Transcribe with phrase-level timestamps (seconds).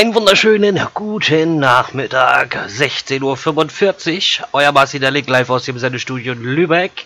[0.00, 4.48] Einen wunderschönen guten Nachmittag, 16.45 Uhr.
[4.52, 7.04] Euer Marci der Link live aus dem Sendestudio in Lübeck.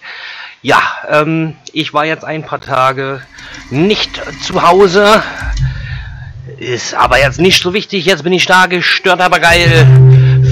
[0.62, 3.20] Ja, ähm, ich war jetzt ein paar Tage
[3.68, 5.24] nicht zu Hause.
[6.58, 8.06] Ist aber jetzt nicht so wichtig.
[8.06, 9.88] Jetzt bin ich da, gestört aber geil.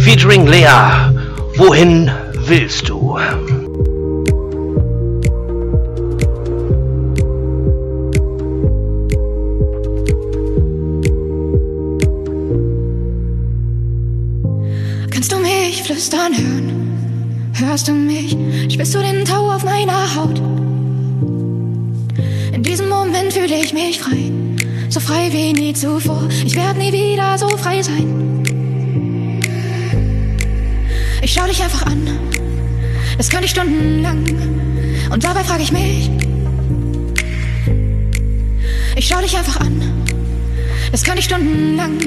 [0.02, 1.12] Featuring Lea.
[1.54, 3.01] Wohin willst du?
[16.12, 17.52] Flüstern hören.
[17.54, 18.36] Hörst du mich?
[18.70, 20.38] Spürst du den Tau auf meiner Haut?
[22.52, 24.30] In diesem Moment fühle ich mich frei.
[24.90, 26.28] So frei wie nie zuvor.
[26.44, 28.42] Ich werde nie wieder so frei sein.
[31.22, 32.06] Ich schau dich einfach an.
[33.16, 34.26] Das kann ich stundenlang.
[35.10, 36.10] Und dabei frage ich mich.
[38.96, 39.80] Ich schau dich einfach an.
[40.90, 41.98] Das kann ich stundenlang.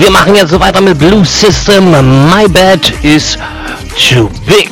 [0.00, 1.90] Wir machen jetzt so weiter mit Blue System.
[2.30, 3.36] My bad is
[3.96, 4.68] too big.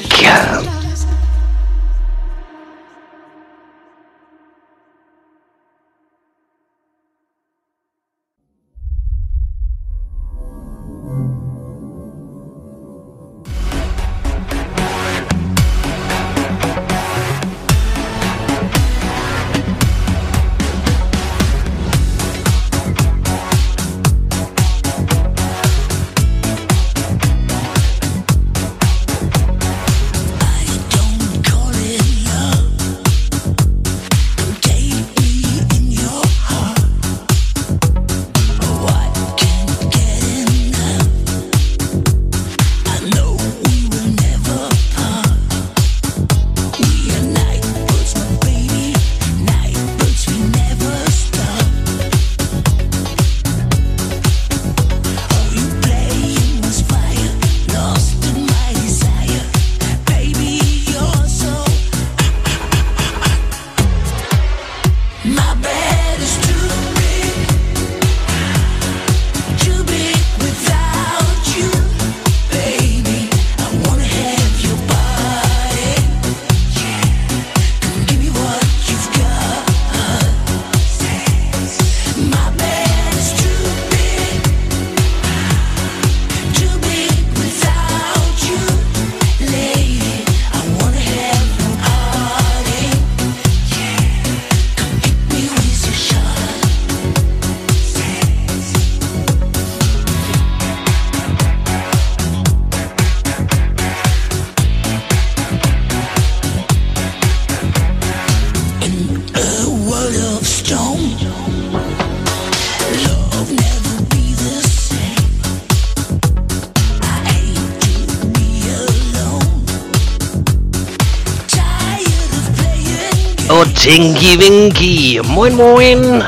[123.87, 125.21] Tinky Winky.
[125.29, 126.25] Moin, moin.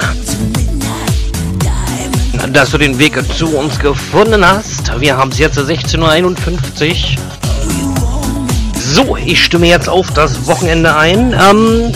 [2.53, 5.01] Dass du den Weg zu uns gefunden hast.
[5.01, 7.23] Wir haben es jetzt 16.51 Uhr.
[8.77, 11.33] So, ich stimme jetzt auf das Wochenende ein.
[11.33, 11.93] Ähm,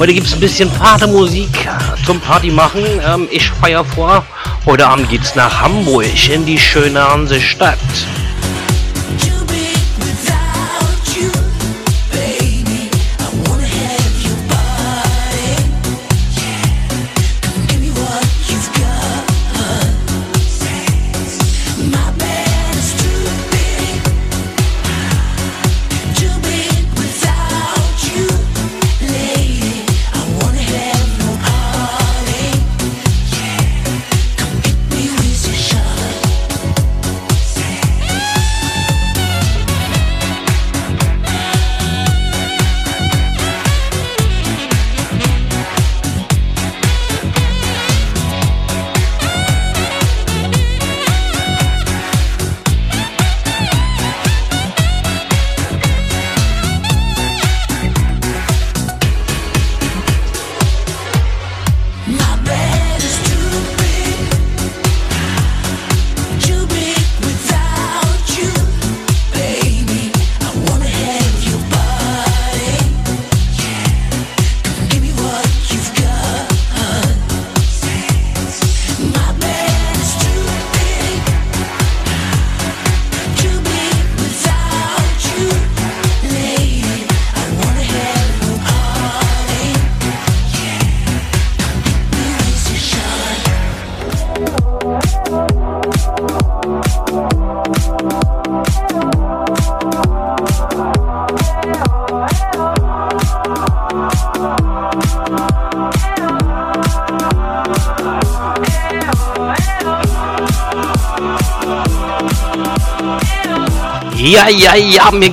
[0.00, 1.68] heute gibt es ein bisschen Partymusik
[2.04, 2.82] zum Party machen.
[3.06, 4.26] Ähm, ich feiere vor.
[4.64, 7.78] Heute Abend geht's nach Hamburg in die schöne Hansestadt.
[7.78, 8.15] Ja,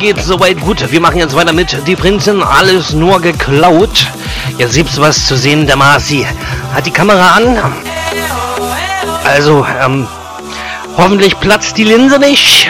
[0.03, 0.91] geht's soweit gut.
[0.91, 4.05] Wir machen jetzt weiter mit Die Prinzen, alles nur geklaut.
[4.57, 6.27] Jetzt gibt's was zu sehen, der Marci
[6.73, 7.57] hat die Kamera an.
[9.23, 10.05] Also, ähm,
[10.97, 12.69] hoffentlich platzt die Linse nicht.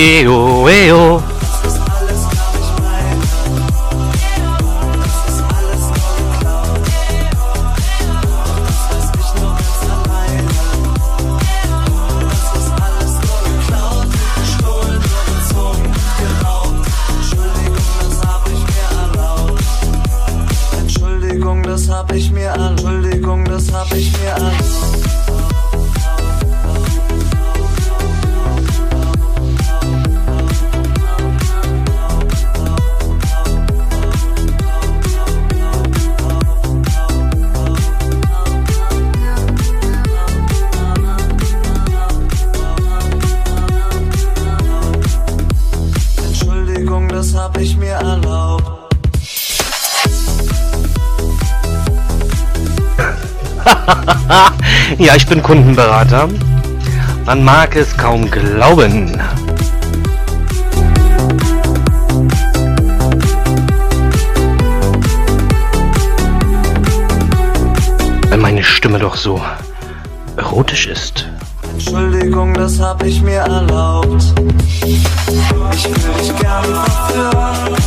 [0.00, 1.29] Eo, eo.
[55.10, 56.28] Ja, ich bin Kundenberater.
[57.26, 59.20] Man mag es kaum glauben.
[68.28, 69.42] Weil meine Stimme doch so
[70.36, 71.26] erotisch ist.
[71.72, 74.22] Entschuldigung, das hab ich mir erlaubt.
[74.84, 77.79] Ich will dich gern verführen,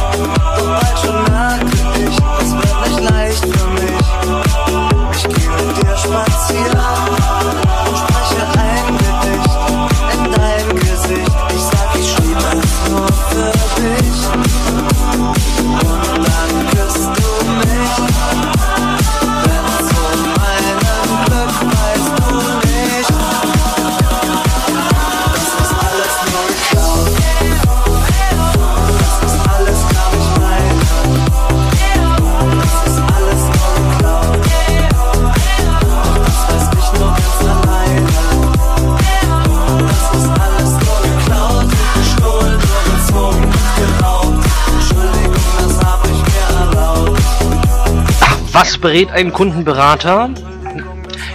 [48.53, 50.29] Was berät ein Kundenberater?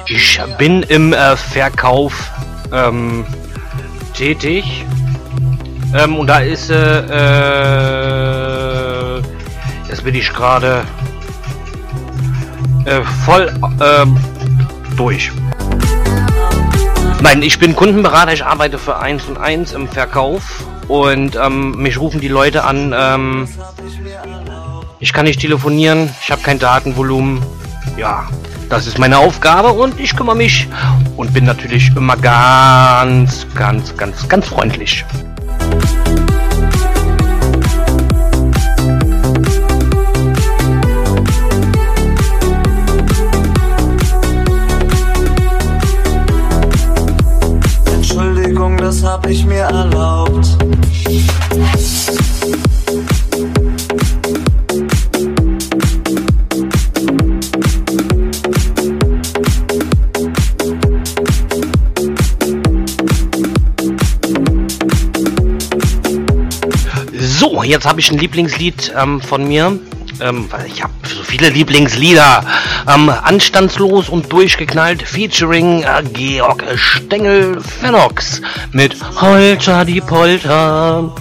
[0.06, 2.30] Ich bin im äh, Verkauf
[2.72, 3.26] ähm,
[4.14, 4.84] tätig.
[5.94, 7.00] Ähm, und da ist, äh,
[9.16, 9.22] äh,
[9.88, 10.84] jetzt bin ich gerade
[12.84, 14.16] äh, voll ähm,
[14.96, 15.32] durch.
[17.20, 21.98] Nein, ich bin Kundenberater, ich arbeite für 1 und 1 im Verkauf und ähm, mich
[21.98, 23.48] rufen die Leute an, ähm,
[25.00, 27.40] ich kann nicht telefonieren, ich habe kein Datenvolumen.
[27.96, 28.28] Ja,
[28.68, 30.66] das ist meine Aufgabe und ich kümmere mich
[31.16, 35.04] und bin natürlich immer ganz, ganz, ganz, ganz freundlich.
[67.68, 69.78] jetzt habe ich ein Lieblingslied ähm, von mir.
[70.20, 72.44] Ähm, ich habe so viele Lieblingslieder.
[72.92, 78.40] Ähm, Anstandslos und durchgeknallt, featuring äh, Georg Stengel Fenox
[78.72, 81.14] mit Holter die Polter.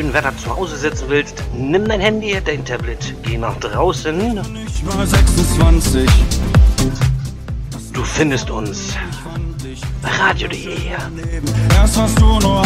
[0.00, 4.40] schönen Wetter zu Hause sitzen willst, nimm dein Handy, dein Tablet, geh nach draußen.
[4.66, 6.08] Ich war 26.
[7.92, 8.94] Du findest uns.
[10.02, 10.78] Radio.de.
[11.76, 12.59] Erst hast du nur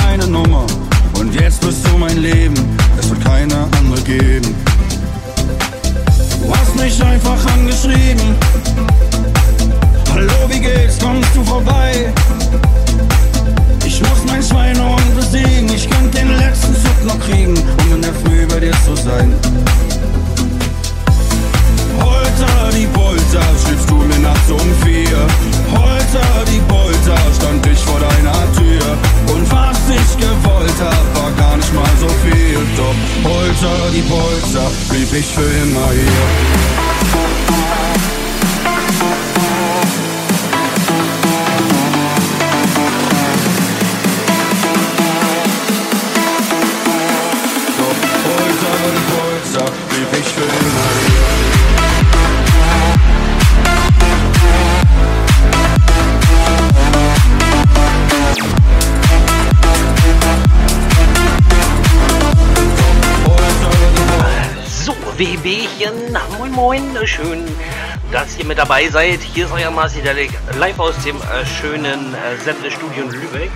[68.44, 69.20] ihr mit dabei seid.
[69.22, 73.50] Hier ist euer Marci Delik live aus dem äh, schönen äh, Sendestudio in Lübeck.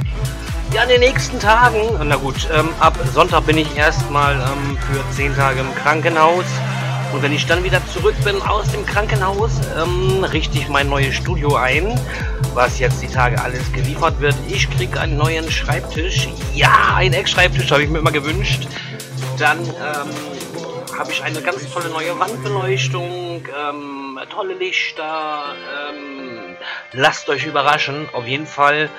[0.72, 5.14] Ja, in den nächsten Tagen, na gut, ähm, ab Sonntag bin ich erstmal ähm, für
[5.14, 6.44] 10 Tage im Krankenhaus.
[7.12, 11.14] Und wenn ich dann wieder zurück bin aus dem Krankenhaus, ähm, richte ich mein neues
[11.14, 11.98] Studio ein,
[12.54, 14.34] was jetzt die Tage alles geliefert wird.
[14.48, 16.28] Ich kriege einen neuen Schreibtisch.
[16.54, 18.68] Ja, einen Eckschreibtisch habe ich mir immer gewünscht.
[19.38, 23.42] Dann ähm, habe ich eine ganz tolle neue Wandbeleuchtung.
[23.46, 25.54] Ähm, tolle Lichter.
[25.90, 26.56] Ähm,
[26.92, 28.08] lasst euch überraschen.
[28.12, 28.90] Auf jeden Fall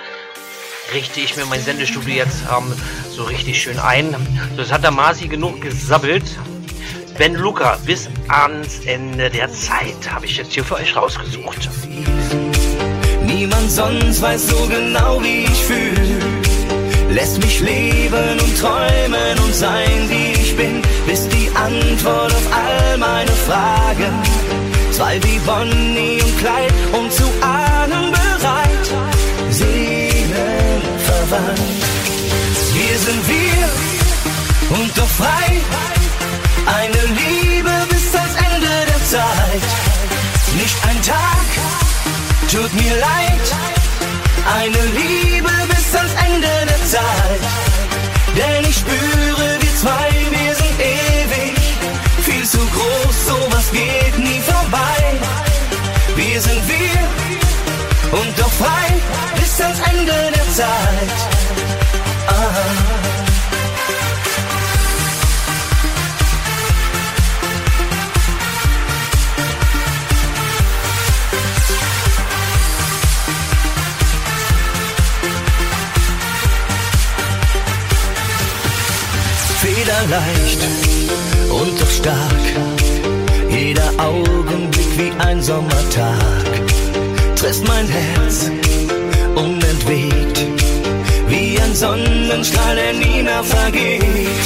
[0.94, 2.74] richte ich mir mein Sendestudio jetzt ähm,
[3.10, 4.16] so richtig schön ein.
[4.52, 6.24] So, das hat der Masi genug gesabbelt.
[7.18, 11.70] Ben Luca, bis ans Ende der Zeit habe ich jetzt hier für euch rausgesucht.
[13.24, 16.20] Niemand sonst weiß so genau, wie ich fühle.
[17.10, 22.98] Lässt mich leben und träumen und sein, wie ich bin, bis die Antwort auf all
[22.98, 24.49] meine Fragen.
[25.00, 28.88] Zwei wie Bonnie und Clyde, um zu ahnen bereit.
[29.50, 31.84] Seelen verwandt.
[32.74, 35.62] Hier sind wir und doch frei.
[36.66, 39.68] Eine Liebe bis ans Ende der Zeit.
[40.60, 41.48] Nicht ein Tag,
[42.52, 43.46] tut mir leid.
[44.60, 47.44] Eine Liebe bis ans Ende der Zeit.
[48.36, 50.09] Denn ich spüre, wir zwei,
[60.60, 60.68] Zeit.
[62.28, 62.90] Ah.
[80.10, 80.62] leicht
[81.50, 82.16] und doch stark.
[83.50, 86.18] Jeder Augenblick wie ein Sommertag
[87.36, 88.50] trifft mein Herz
[89.40, 90.46] unentwegt.
[91.28, 94.46] Wie ein Sonnenstrahl, der nie mehr vergeht.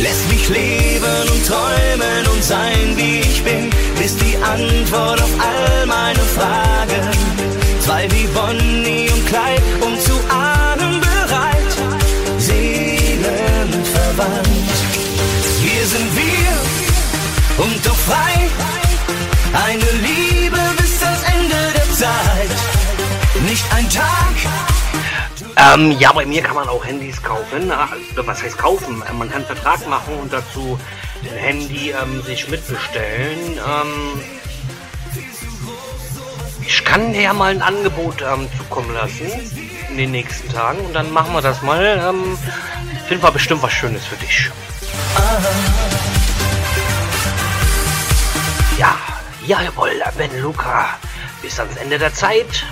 [0.00, 5.86] Lässt mich leben und träumen und sein, wie ich bin, bis die Antwort auf all
[5.86, 7.04] meine Fragen.
[7.80, 11.72] Zwei wie Bonnie und Clyde, um zu ahnen bereit.
[12.38, 14.62] Seelen verwandt
[15.82, 18.48] hier sind wir und doch frei.
[19.52, 20.11] Eine Liebe
[23.52, 24.34] Nicht ein Tag.
[25.58, 27.70] Ähm, ja, bei mir kann man auch Handys kaufen.
[27.70, 29.02] Also, was heißt kaufen?
[29.18, 30.80] Man kann Vertrag machen und dazu
[31.22, 33.58] ein Handy ähm, sich mitbestellen.
[33.58, 34.22] Ähm,
[36.66, 39.30] ich kann dir ja mal ein Angebot ähm, zukommen lassen
[39.90, 41.84] in den nächsten Tagen und dann machen wir das mal.
[42.08, 42.38] Ähm,
[43.06, 44.50] finden wir bestimmt was Schönes für dich.
[48.78, 48.96] Ja,
[49.46, 50.96] jawohl, Ben Luca.
[51.42, 52.64] Bis ans Ende der Zeit.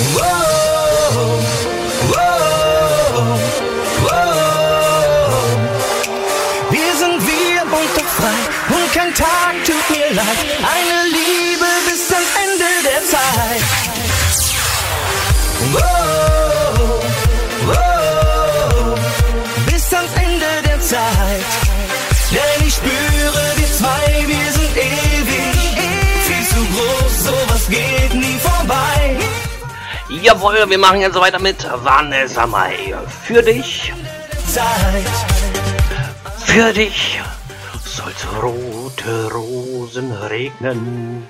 [0.00, 0.57] Whoa.
[30.28, 32.94] Jawohl, wir machen jetzt weiter mit Vanessa Mai.
[33.24, 33.94] Für dich,
[36.44, 37.18] für dich
[37.82, 41.26] soll's rote Rosen regnen.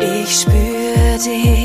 [0.00, 1.55] Ich spür dich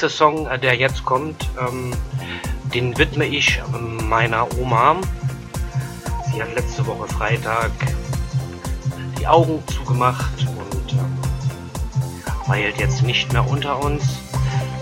[0.00, 1.92] nächste Song, äh, der jetzt kommt, ähm,
[2.72, 4.94] den widme ich ähm, meiner Oma.
[6.30, 7.72] Sie hat letzte Woche Freitag
[9.18, 11.18] die Augen zugemacht und ähm,
[12.46, 14.04] weilt jetzt nicht mehr unter uns.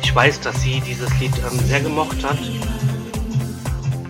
[0.02, 2.38] Ich weiß, dass sie dieses Lied ähm, sehr gemocht hat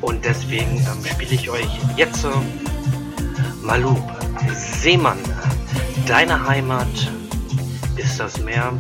[0.01, 2.31] und deswegen ähm, spiele ich euch jetzt äh,
[4.53, 5.19] Seemann,
[6.09, 7.13] deine Heimat
[7.97, 8.73] ist das Meer.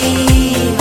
[0.00, 0.77] Seemann,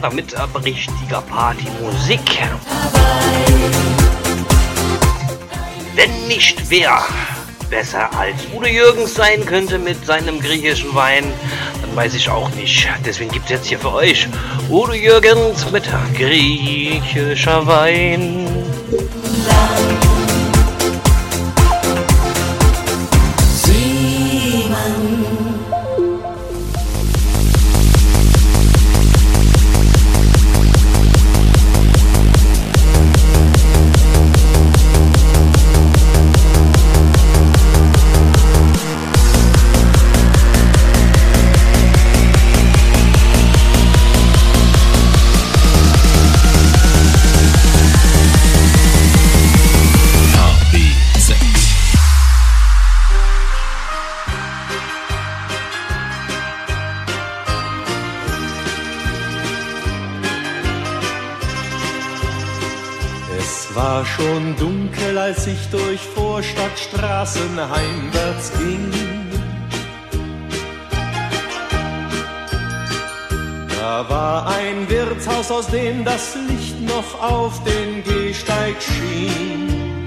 [0.00, 2.20] Weiter mit äh, richtiger Partymusik.
[5.96, 7.02] Wenn nicht wer
[7.68, 11.24] besser als Udo Jürgens sein könnte mit seinem griechischen Wein,
[11.80, 12.88] dann weiß ich auch nicht.
[13.04, 14.28] Deswegen gibt es jetzt hier für euch
[14.70, 18.57] Udo Jürgens mit griechischer Wein.
[66.78, 68.90] Straßen heimwärts ging.
[73.78, 80.06] Da war ein Wirtshaus, aus dem das Licht noch auf den Gehsteig schien.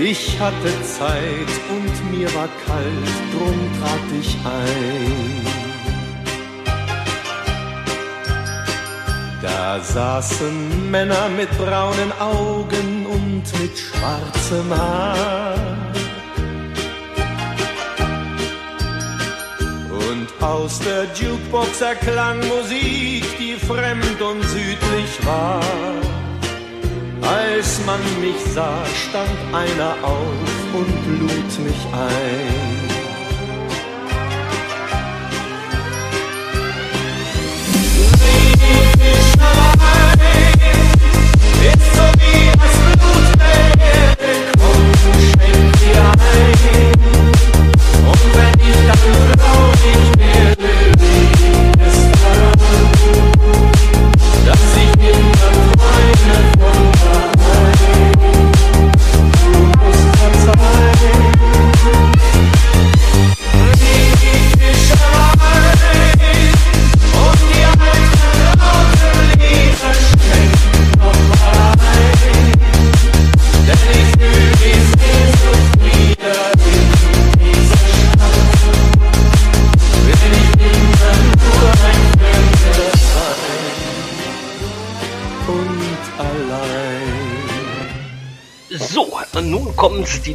[0.00, 5.46] Ich hatte Zeit und mir war kalt, drum trat ich ein.
[9.42, 12.97] Da saßen Männer mit braunen Augen
[13.60, 15.78] mit schwarzem Haar.
[20.40, 25.60] Aus der Jukebox erklang Musik, die fremd und südlich war.
[27.22, 32.57] Als man mich sah, stand einer auf und lud mich ein.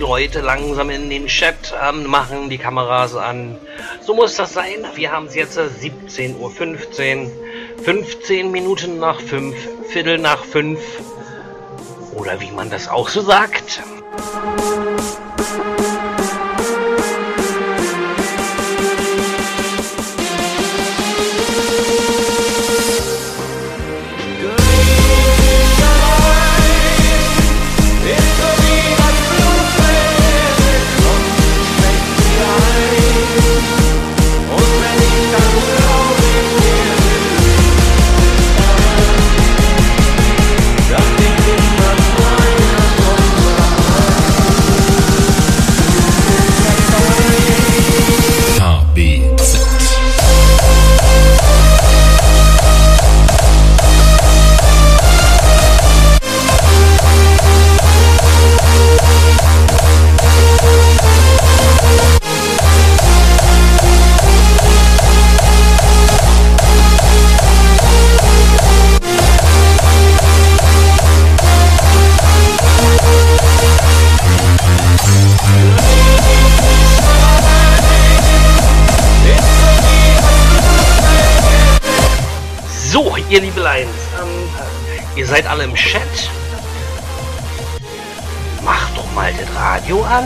[0.03, 3.57] Leute langsam in den Chat, ähm, machen die Kameras an.
[4.01, 4.85] So muss das sein.
[4.95, 7.31] Wir haben es jetzt 17.15 Uhr.
[7.85, 9.55] 15 Minuten nach 5,
[9.87, 10.77] Viertel nach 5.
[12.15, 13.81] Oder wie man das auch so sagt.
[85.33, 86.29] Seid alle im Chat.
[88.63, 90.25] Macht doch mal das Radio an.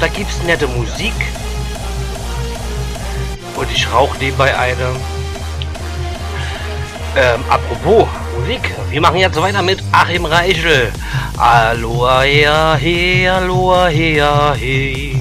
[0.00, 1.14] Da gibt's nette Musik.
[3.54, 4.88] Und ich rauche nebenbei eine.
[7.14, 8.74] Ähm, apropos Musik.
[8.90, 10.90] Wir machen jetzt weiter mit Achim Reichel.
[11.36, 15.19] Aloha, hea, he, aloha, hea, he.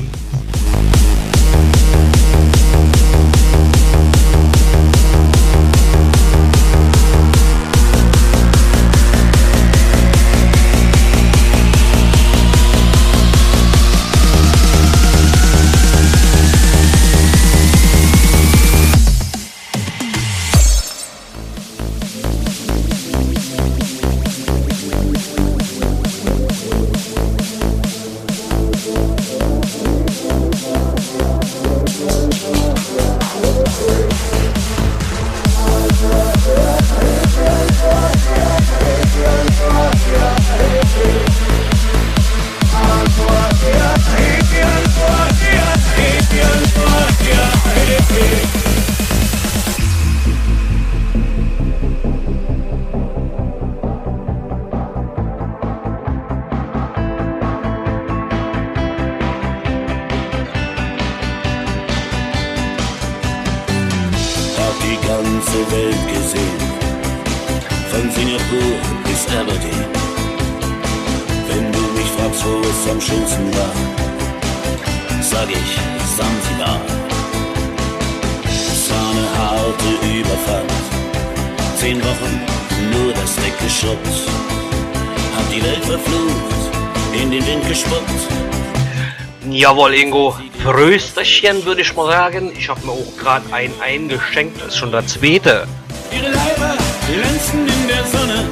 [89.69, 90.35] Jawohl, Ingo.
[90.63, 92.51] Prösterchen, würde ich mal sagen.
[92.57, 94.59] Ich habe mir auch gerade einen eingeschenkt.
[94.59, 95.67] Das ist schon der zweite.
[96.11, 98.49] Ihre Leiber glänzen in der Sonne.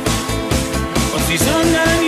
[1.16, 2.07] Und sie sangen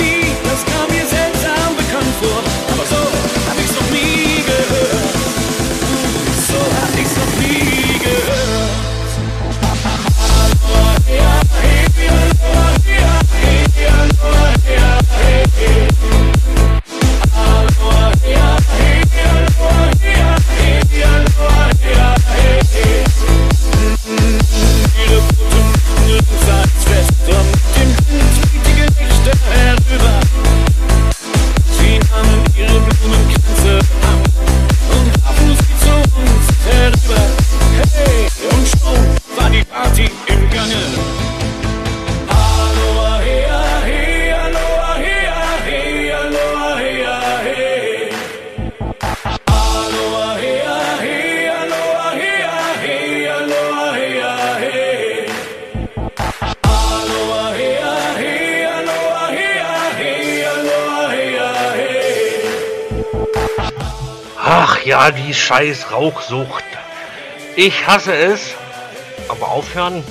[65.50, 66.64] scheiß Rauchsucht.
[67.56, 68.54] Ich hasse es.
[69.30, 70.04] Aber aufhören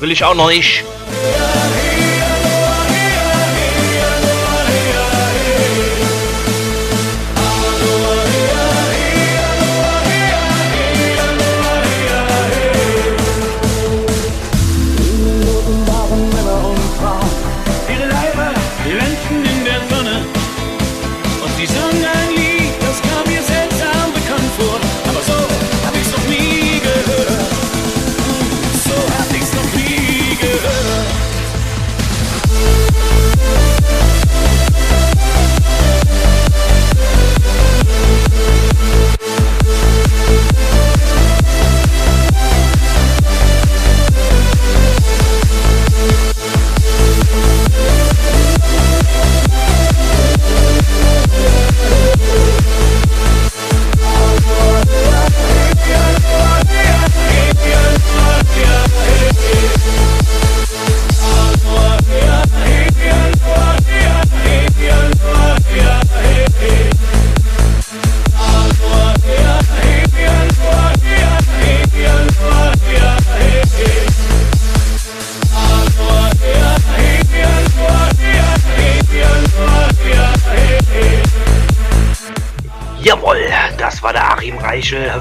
[0.00, 0.81] will ich auch noch nicht.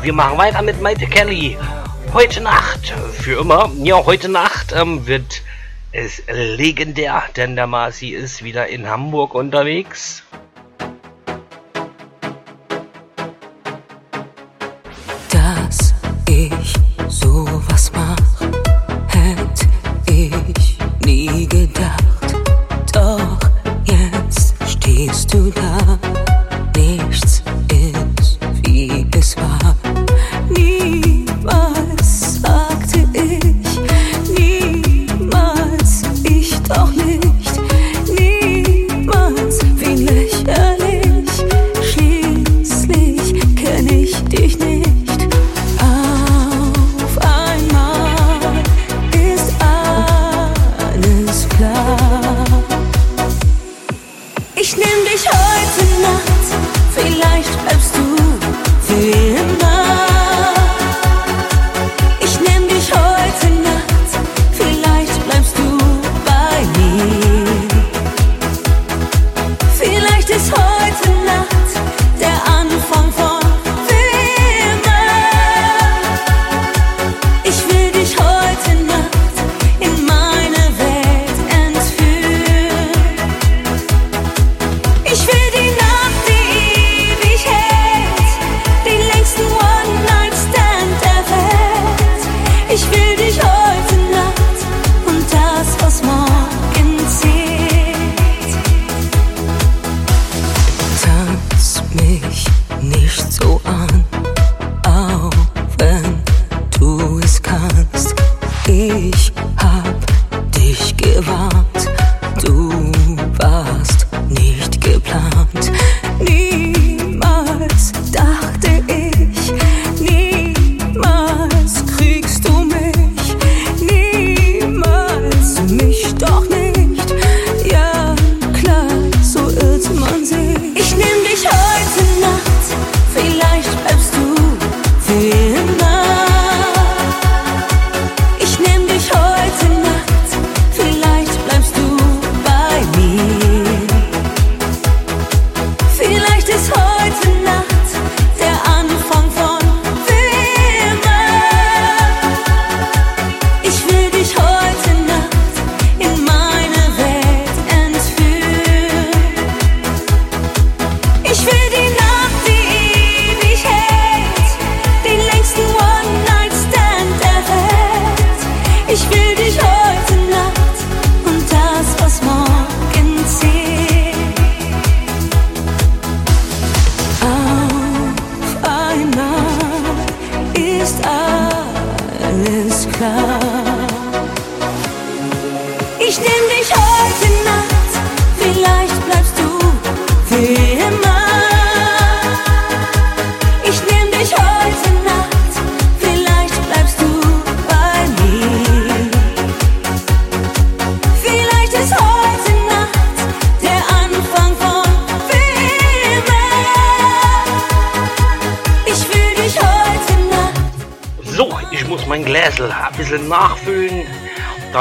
[0.02, 1.58] Wir machen weiter mit Maite Kelly.
[2.12, 5.44] Heute Nacht, für immer, ja, heute Nacht ähm, wird
[5.92, 10.11] es legendär, denn der Marci ist wieder in Hamburg unterwegs.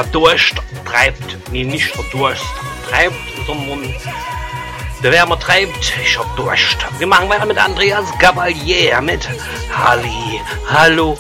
[0.03, 0.55] der Durst
[0.87, 2.45] treibt, nee, nicht der Durst
[2.89, 3.15] treibt,
[3.47, 3.95] sondern
[5.03, 6.79] der Wärme treibt, ich hab Durst.
[6.99, 9.29] Wir machen weiter mit Andreas Gabalier, mit
[9.71, 11.17] Halli, hallo,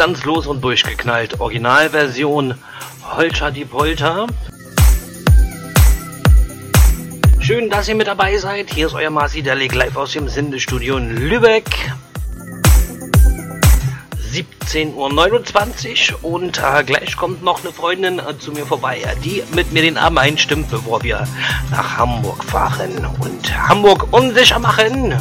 [0.00, 1.40] anstandslos und durchgeknallt.
[1.40, 2.54] Originalversion
[3.02, 4.28] Holter die Polter.
[7.38, 8.72] Schön, dass ihr mit dabei seid.
[8.72, 11.92] Hier ist euer Marci Delig live aus dem Sendestudio in Lübeck.
[14.32, 19.42] 17.29 Uhr und äh, gleich kommt noch eine Freundin äh, zu mir vorbei, äh, die
[19.54, 21.26] mit mir den Abend einstimmt, bevor wir
[21.70, 25.14] nach Hamburg fahren und Hamburg unsicher machen.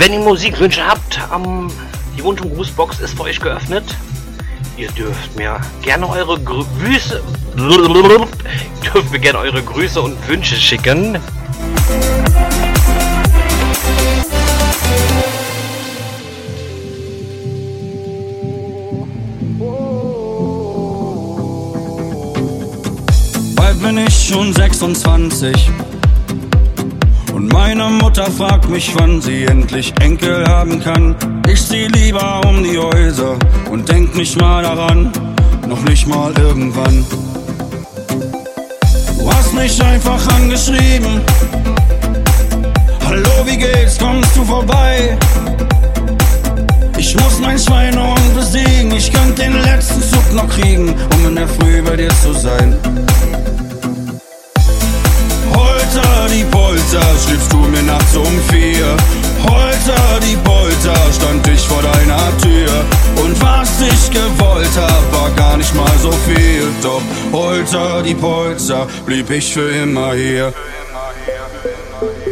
[0.00, 1.70] Wenn ihr Musikwünsche habt, ähm,
[2.16, 3.84] die und Grußbox ist für euch geöffnet.
[4.78, 7.22] Ihr dürft mir gerne eure Grüße,
[8.94, 11.18] dürft mir gerne eure Grüße und Wünsche schicken.
[23.54, 25.70] Bald bin ich schon 26
[27.40, 31.16] und meine Mutter fragt mich, wann sie endlich Enkel haben kann.
[31.48, 33.38] Ich zieh lieber um die Häuser
[33.70, 35.10] und denk nicht mal daran,
[35.66, 37.02] noch nicht mal irgendwann.
[39.18, 41.22] Du hast mich einfach angeschrieben.
[43.06, 43.98] Hallo, wie geht's?
[43.98, 45.16] Kommst du vorbei?
[46.98, 48.92] Ich muss mein Schweinehund besiegen.
[48.94, 52.76] Ich könnte den letzten Zug noch kriegen, um in der Früh bei dir zu sein.
[55.90, 58.96] Holter die Polter, schriebst du mir nachts um vier.
[59.42, 62.84] Holter die Polter, stand ich vor deiner Tür.
[63.16, 66.62] Und was ich gewollt hab, war gar nicht mal so viel.
[66.80, 70.52] Doch Holter die Polter, blieb ich für immer hier.
[72.24, 72.29] Ich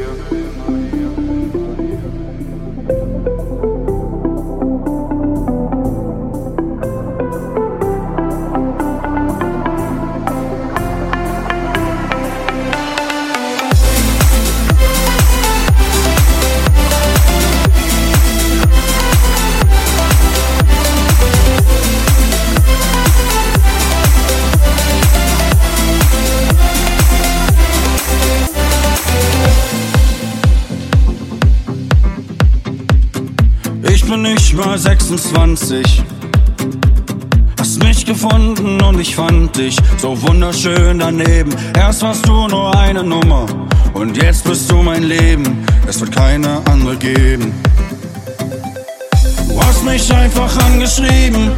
[34.68, 36.02] mal 26.
[37.58, 41.54] Hast mich gefunden und ich fand dich so wunderschön daneben.
[41.74, 43.46] Erst warst du nur eine Nummer
[43.94, 45.64] und jetzt bist du mein Leben.
[45.86, 47.54] Es wird keine andere geben.
[49.48, 51.52] Du hast mich einfach angeschrieben.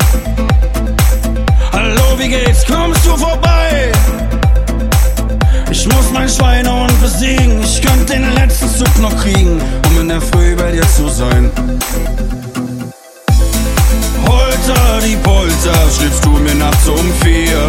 [1.73, 2.65] Hallo, wie geht's?
[2.65, 3.91] Kommst du vorbei?
[5.69, 7.61] Ich muss mein Schweinehund besiegen.
[7.61, 11.51] Ich könnte den letzten Zug noch kriegen, um in der Früh bei dir zu sein.
[14.71, 17.69] Holter die Polter, schriebst du mir nachts um vier.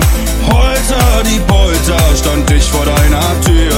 [0.50, 3.76] Holter die Polter, stand ich vor deiner Tür.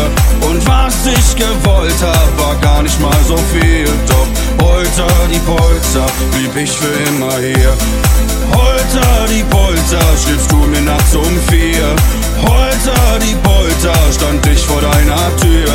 [0.49, 3.87] Und was ich gewollt hab, war gar nicht mal so viel.
[4.07, 7.73] Doch Holter die Polter, blieb ich für immer hier.
[8.53, 11.95] Holter die Polter, schriebst du mir nachts um vier.
[12.41, 15.73] Holter die Polter, stand ich vor deiner Tür.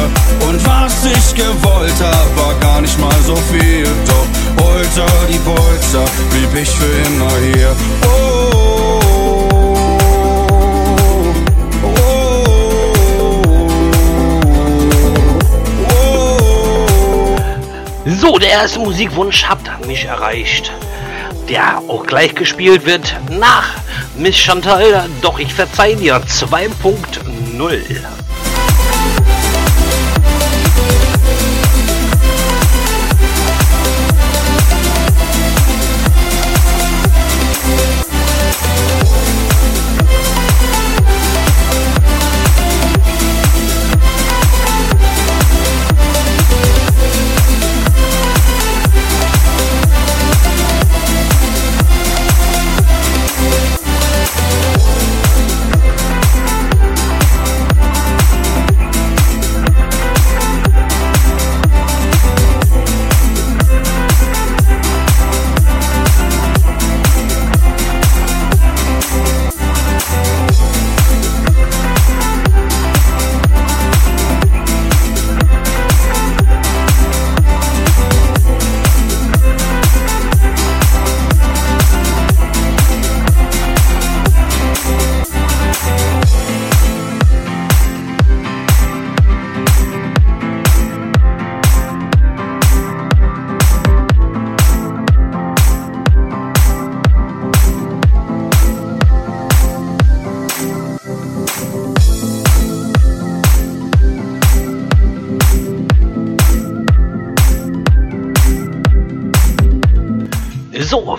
[0.49, 3.89] Und was ich gewollt hab, war gar nicht mal so viel.
[4.07, 7.77] Doch Holter die Polter, blieb ich für immer hier.
[8.05, 8.58] Oh,
[18.17, 20.73] So, der erste Musikwunsch habt mich erreicht.
[21.47, 23.69] Der auch gleich gespielt wird nach
[24.17, 25.11] Miss Chantal.
[25.21, 28.18] Doch ich verzeih dir 2.0.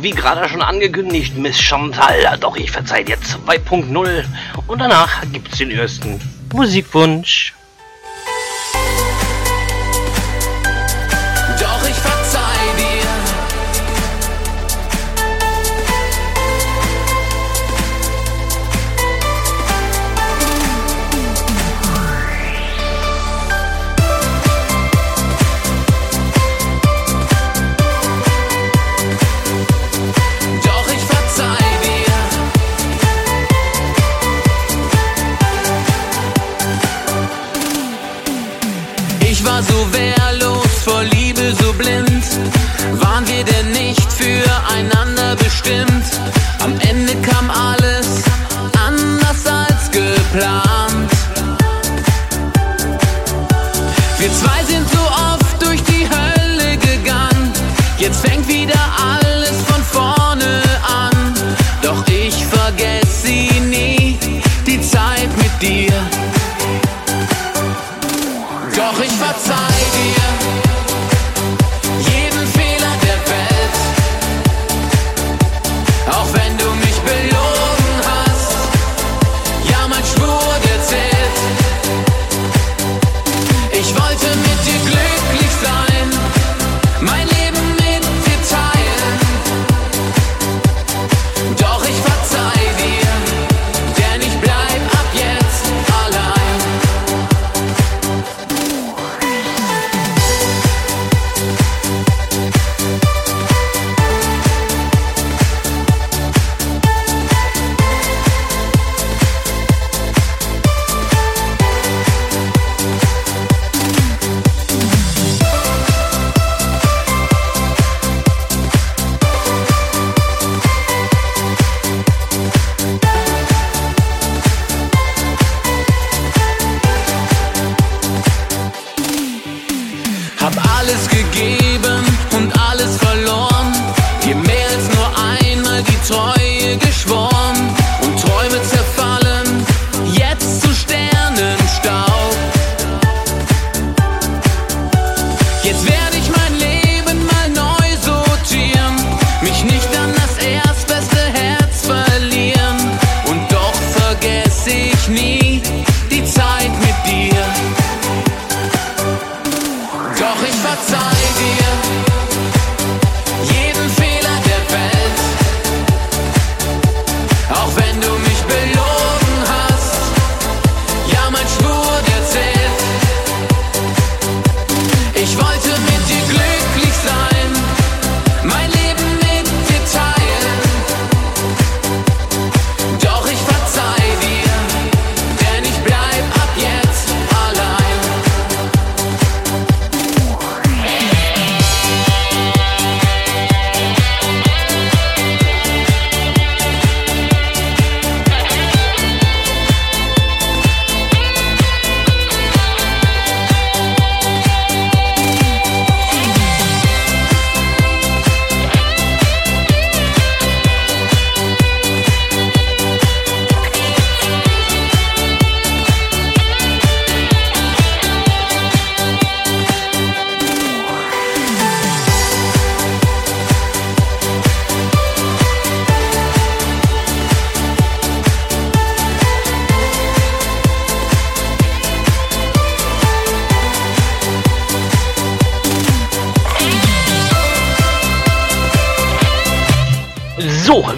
[0.02, 4.24] Wie gerade schon angekündigt, Miss Chantal, doch ich verzeihe dir 2.0
[4.68, 6.22] und danach gibt's den ersten
[6.54, 7.49] Musikwunsch.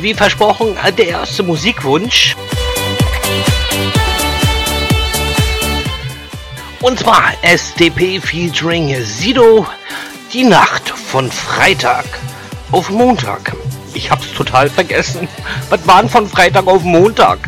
[0.02, 2.36] wie versprochen, der erste Musikwunsch.
[6.82, 9.68] Und zwar SDP featuring Sido,
[10.34, 12.06] die Nacht von Freitag
[12.72, 13.56] auf Montag.
[13.94, 15.28] Ich hab's total vergessen.
[15.70, 17.40] Was waren von Freitag auf Montag?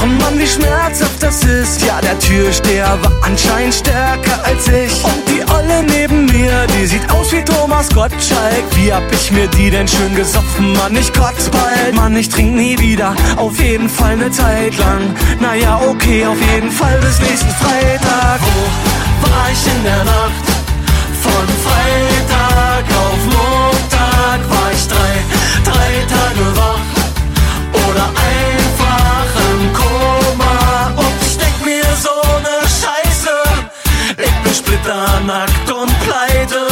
[0.00, 1.82] Gebrochen, Mann, wie schmerzhaft das ist.
[1.82, 5.04] Ja, der Türsteher war anscheinend stärker als ich.
[5.04, 8.64] Und die Olle neben mir, die sieht aus wie Thomas Gottschalk.
[8.76, 11.94] Wie hab ich mir die denn schön gesoffen, Mann, ich kotz bald.
[11.94, 15.14] Mann, ich trink nie wieder, auf jeden Fall ne Zeit lang.
[15.40, 18.40] Naja, okay, auf jeden Fall bis nächsten Freitag.
[19.20, 20.46] Wo war ich in der Nacht?
[21.22, 23.69] Von Freitag auf Montag
[34.80, 36.66] Bin splitternackt und pleite.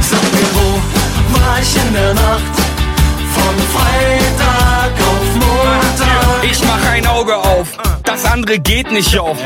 [0.00, 2.54] Sag mir, wo war ich in der Nacht?
[3.34, 6.44] Von Freitag auf Montag.
[6.50, 7.68] Ich mach ein Auge auf,
[8.04, 9.38] das andere geht nicht auf.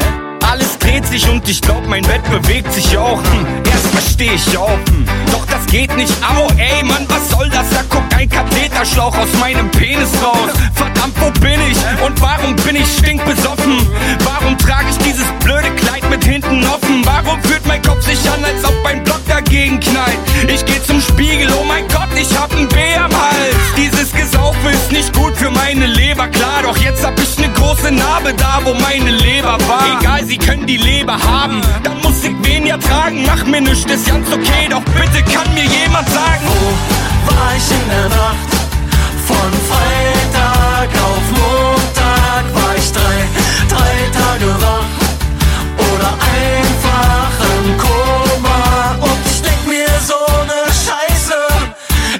[0.88, 3.22] Dreht sich und ich glaub, mein Bett bewegt sich auch.
[3.22, 6.12] Hm, erstmal steh ich auf, hm, doch das geht nicht.
[6.24, 7.68] Au, ey, Mann, was soll das?
[7.68, 10.50] Da guckt ein Katheterschlauch aus meinem Penis raus.
[10.72, 11.76] Verdammt, wo bin ich?
[12.02, 13.86] Und warum bin ich stinkbesoffen?
[14.24, 17.04] Warum trage ich dieses blöde Kleid mit hinten offen?
[17.04, 20.18] Warum fühlt mein Kopf sich an, als ob ein Block dagegen knallt?
[20.48, 23.56] Ich geh zum Spiegel, oh mein Gott, ich hab ein B am Hals.
[23.76, 26.62] Dieses Gesaufe ist nicht gut für meine Leber, klar.
[26.62, 30.00] Doch jetzt hab ich ne große Narbe da, wo meine Leber war.
[30.00, 31.60] Egal, sie können die Leber haben.
[31.82, 33.24] Dann muss ich wen ja tragen.
[33.26, 34.68] Mach mir nichts, ist ganz okay.
[34.70, 38.50] Doch bitte kann mir jemand sagen, Wo war ich in der Nacht?
[39.26, 43.18] Von Freitag auf Montag war ich drei,
[43.68, 44.90] drei Tage wach.
[45.90, 46.10] Oder
[46.40, 48.96] einfach im Koma.
[49.00, 50.20] Und ich denk mir so
[50.50, 51.40] ne Scheiße.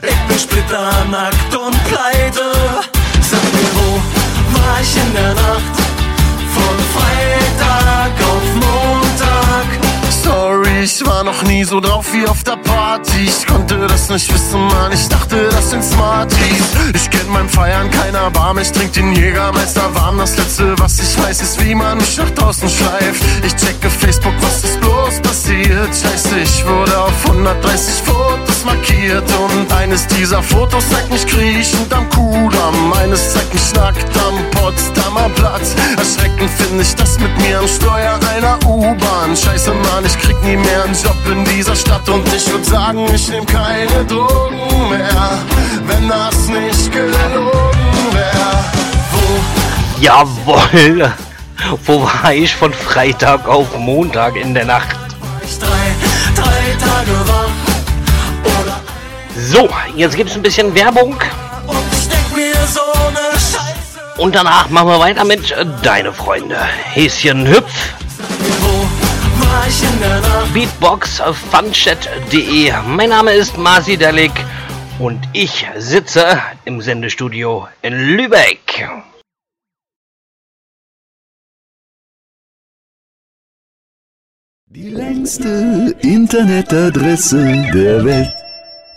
[0.02, 2.46] Ich bin splitternackt und pleite.
[3.30, 3.88] Sag mir, wo
[4.58, 5.76] war ich in der Nacht?
[6.54, 7.77] Von Freitag
[10.88, 13.24] ich war noch nie so drauf wie auf der Party.
[13.24, 14.90] Ich konnte das nicht wissen, Mann.
[14.92, 16.64] Ich dachte, das sind Smarties.
[16.94, 18.58] Ich kenn beim Feiern keiner Barm.
[18.58, 20.18] Ich trink den Jägermeister warm.
[20.18, 23.22] Das letzte, was ich weiß, ist, wie man mich nach draußen schleift.
[23.44, 25.90] Ich checke Facebook, was ist bloß passiert?
[25.94, 29.24] Scheiße, ich wurde auf 130 Fotos markiert.
[29.38, 32.92] Und eines dieser Fotos zeigt mich kriechend am Kudamm.
[32.92, 35.74] Eines zeigt mich nackt am Potsdamer Platz.
[35.96, 39.36] Erschreckend finde ich das mit mir am Steuer einer U-Bahn.
[39.36, 42.08] Scheiße, Mann, ich krieg nie mehr einen Job in dieser Stadt.
[42.08, 45.38] Und ich würd sagen, ich nehm keine Drogen mehr,
[45.86, 48.64] wenn das nicht gelogen wär.
[49.12, 51.12] Wo Jawohl.
[51.84, 54.96] Wo war ich von Freitag auf Montag in der Nacht?
[55.58, 55.94] drei,
[56.34, 57.27] drei Tage
[59.40, 61.16] So, jetzt gibt's ein bisschen Werbung
[64.16, 66.58] und danach machen wir weiter mit Deine Freunde.
[66.92, 67.94] Häschen Hüpf?
[70.52, 72.72] Beatbox, funchat.de.
[72.88, 74.32] Mein Name ist Marci Delig
[74.98, 78.88] und ich sitze im Sendestudio in Lübeck.
[84.66, 88.47] Die längste Internetadresse der Welt.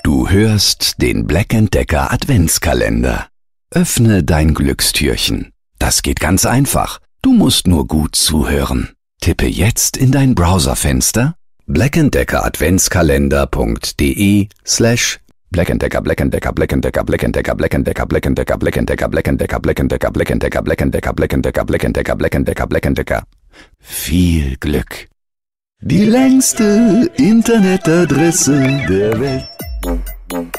[0.04, 3.28] Du hörst den Black Decker Adventskalender.
[3.70, 5.52] Öffne dein Glückstürchen.
[5.78, 7.00] Das geht ganz einfach.
[7.22, 8.90] Du musst nur gut zuhören.
[9.22, 11.36] Tippe jetzt in dein Browserfenster
[11.68, 15.20] blackentdeckeradventskalender.de slash
[15.52, 23.24] Blackentdecker, Blackentdecker, Blackentdecker, Blackentdecker, Blackentdecker, Blackentdecker, Blackentdecker, Blackentdecker, Blackentdecker, Blackentdecker, Blackentdecker, Blackentdecker, Blackentdecker, Blackentdecker, Blackentdecker.
[23.80, 25.08] Viel Glück.
[25.82, 29.50] Die längste Internetadresse der Welt.
[30.32, 30.52] Häschen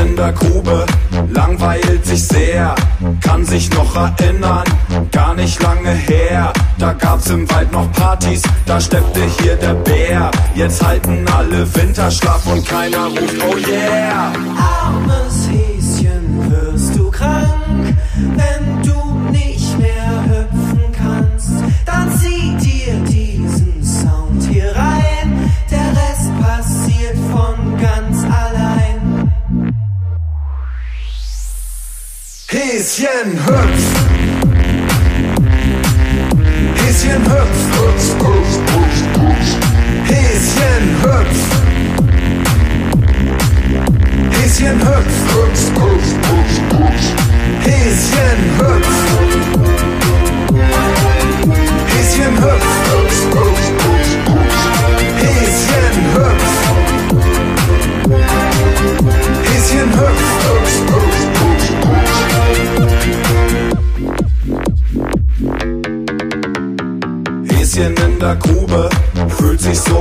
[0.00, 0.86] in der Grube,
[1.30, 2.74] langweilt sich sehr,
[3.20, 4.62] kann sich noch erinnern,
[5.10, 6.52] gar nicht lange her.
[6.78, 10.30] Da gab's im Wald noch Partys, da steppte hier der Bär.
[10.54, 14.32] Jetzt halten alle Winterschlaf und keiner ruft Oh yeah.
[14.84, 15.81] Armes Häschen,
[32.52, 33.82] Häschen hüpf.
[36.76, 37.58] Häschen hüpf.
[37.72, 39.48] Hüpf, hüpf, hüpf, hüpf.
[40.10, 41.40] Häschen hüpf.
[44.36, 45.16] Häschen hüpf.
[45.32, 47.04] Hüpf, hüpf, hüpf, hüpf.
[47.64, 48.88] Häschen hüpf.
[51.92, 52.66] Häschen hüpf.
[52.82, 53.62] Hüpf, hüpf.
[55.22, 56.44] Häschen hüpf.
[59.48, 61.11] Häschen hüpf.
[64.92, 65.81] Thank you.
[67.76, 68.02] Hüpft.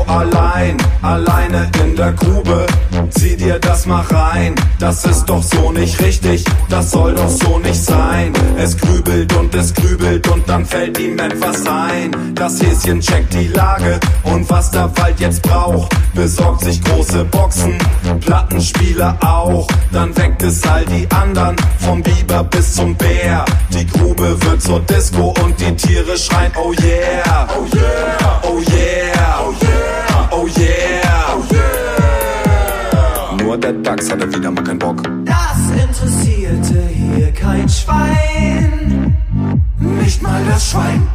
[0.08, 2.66] allein, alleine in der Grube.
[3.12, 7.60] Zieh dir das mal rein, das ist doch so nicht richtig, das soll doch so
[7.60, 8.34] nicht sein.
[8.58, 12.34] Es grübelt und es grübelt und dann fällt ihm etwas ein.
[12.36, 17.78] Das Häschen checkt die Lage und was der Wald jetzt braucht, besorgt sich große Boxen,
[18.22, 19.68] Plattenspieler auch.
[19.92, 23.46] Dann weckt es all die anderen, vom Biber bis zum Bär.
[23.74, 29.40] Die Grube wird zur Disco und die Tiere schreien, oh yeah, oh yeah, oh yeah,
[29.40, 31.34] oh yeah, oh yeah.
[31.34, 33.44] Oh yeah.
[33.44, 35.04] Nur der Dachs hatte wieder mal keinen Bock.
[35.26, 39.16] Das interessierte hier kein Schwein,
[39.80, 41.08] nicht mal das Schwein.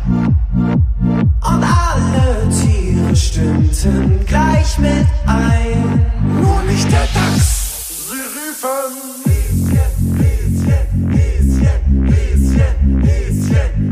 [0.55, 6.07] Und alle Tiere stimmten gleich mit ein,
[6.42, 8.09] nur nicht der Dachs.
[8.09, 12.47] Sie riefen Häschen hüpf.
[13.05, 13.86] Häschen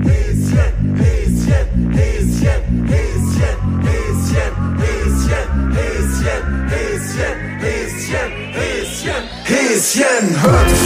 [10.45, 10.85] hüpf.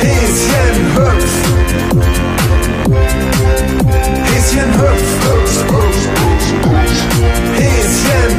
[0.00, 1.10] Häschen hüpf.
[1.10, 1.30] Häschen hüpf.
[4.26, 5.10] Häschen hüpf.
[7.58, 8.30] Häschen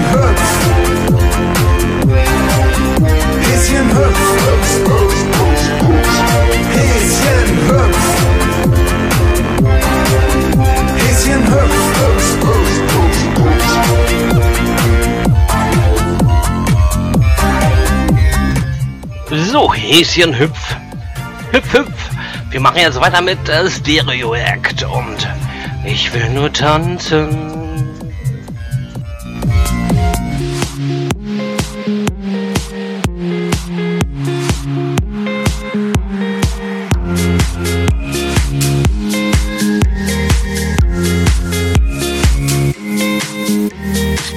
[19.91, 20.73] Häschen hüpf.
[21.51, 22.09] Hüpf, hüpf.
[22.49, 25.27] Wir machen jetzt weiter mit äh, Stereo Act und
[25.83, 27.27] ich will nur tanzen.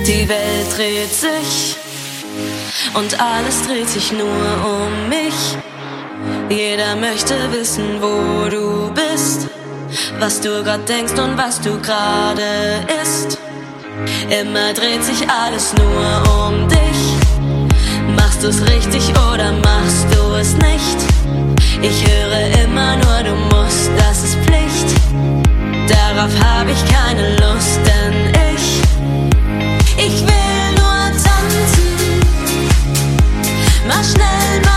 [0.04, 1.73] Die Welt dreht sich
[2.94, 5.56] und alles dreht sich nur um mich.
[6.48, 9.48] Jeder möchte wissen, wo du bist,
[10.18, 13.38] was du grad denkst und was du gerade isst.
[14.28, 18.16] Immer dreht sich alles nur um dich.
[18.16, 20.98] Machst du's richtig oder machst du es nicht?
[21.82, 24.88] Ich höre immer nur, du musst, das ist Pflicht.
[25.88, 28.80] Darauf habe ich keine Lust, denn ich,
[29.98, 30.43] ich will
[34.04, 34.73] schnell mal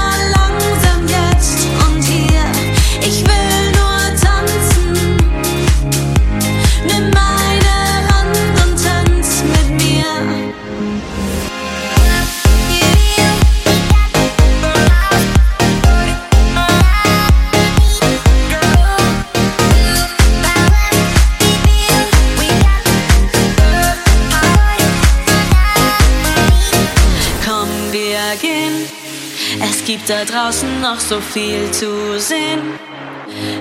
[30.17, 32.79] da draußen noch so viel zu sehen.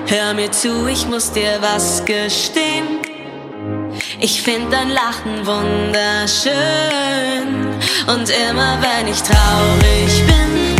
[0.06, 3.00] Hör mir zu, ich muss dir was gestehen.
[4.20, 6.54] Ich find dein Lachen wunderschön.
[8.06, 10.76] Und immer wenn ich traurig bin,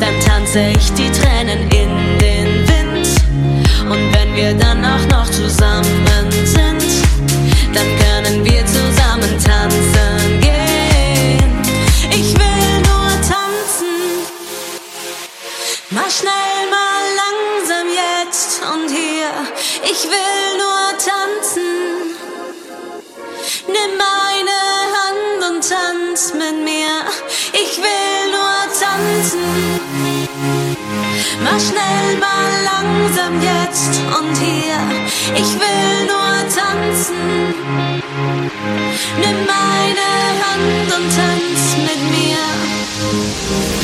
[0.00, 3.08] dann tanze ich die Tränen in den Wind.
[3.90, 6.17] Und wenn wir dann auch noch zusammen
[26.52, 27.04] mit mir.
[27.52, 29.40] Ich will nur tanzen.
[31.42, 34.80] Mach schnell mal langsam jetzt und hier.
[35.34, 37.54] Ich will nur tanzen.
[39.18, 40.08] Nimm meine
[40.42, 43.77] Hand und tanz mit mir.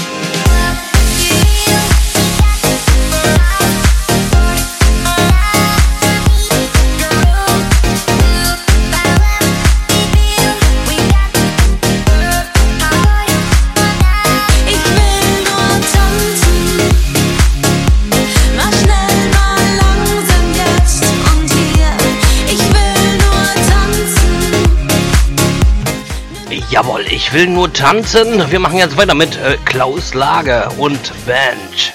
[27.35, 28.51] Will nur tanzen.
[28.53, 31.93] Wir machen jetzt weiter mit äh, Klaus Lager und Band.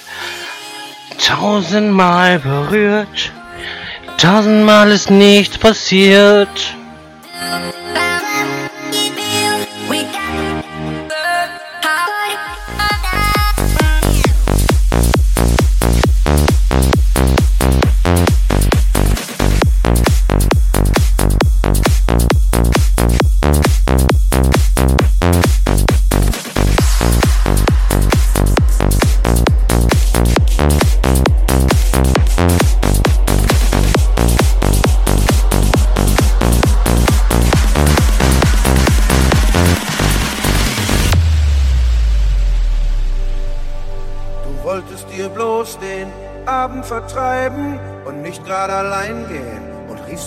[1.18, 3.32] Tausendmal berührt,
[4.18, 6.74] tausendmal ist nichts passiert.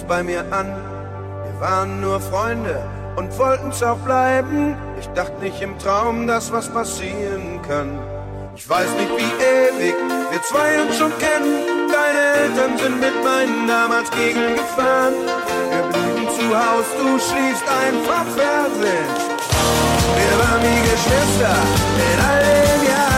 [0.08, 0.68] bei mir an.
[1.44, 2.82] Wir waren nur Freunde
[3.16, 4.76] und wollten's auch bleiben.
[5.00, 8.00] Ich dachte nicht im Traum, dass was passieren kann.
[8.56, 9.96] Ich weiß nicht wie ewig
[10.32, 11.90] wir zwei uns schon kennen.
[11.92, 15.14] Deine Eltern sind mit meinen damals gegengefahren.
[15.72, 19.10] Wir blieben zu Haus, du schließt einfach Fernsehen.
[20.18, 21.56] Wir waren wie Geschwister
[22.14, 23.13] in all den Jahren.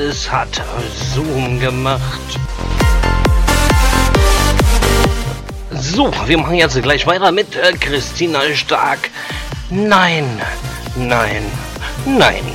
[0.00, 0.62] Landes hat
[1.14, 2.20] Zoom gemacht.
[5.72, 9.10] So, wir machen jetzt gleich weiter mit äh, Christina Stark.
[9.68, 10.24] Nein,
[10.96, 11.44] nein,
[12.06, 12.49] nein.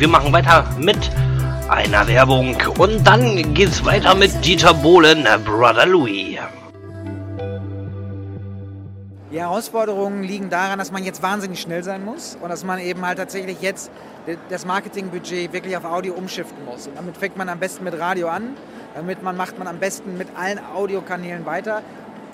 [0.00, 1.10] Wir machen weiter mit
[1.68, 2.56] einer Werbung.
[2.78, 6.38] Und dann geht's weiter mit Dieter Bohlen, Brother Louis.
[9.30, 13.04] Die Herausforderungen liegen daran, dass man jetzt wahnsinnig schnell sein muss und dass man eben
[13.04, 13.90] halt tatsächlich jetzt
[14.48, 16.86] das Marketingbudget wirklich auf Audio umschiften muss.
[16.86, 18.56] Und damit fängt man am besten mit Radio an,
[18.94, 21.82] damit man macht man am besten mit allen Audiokanälen weiter.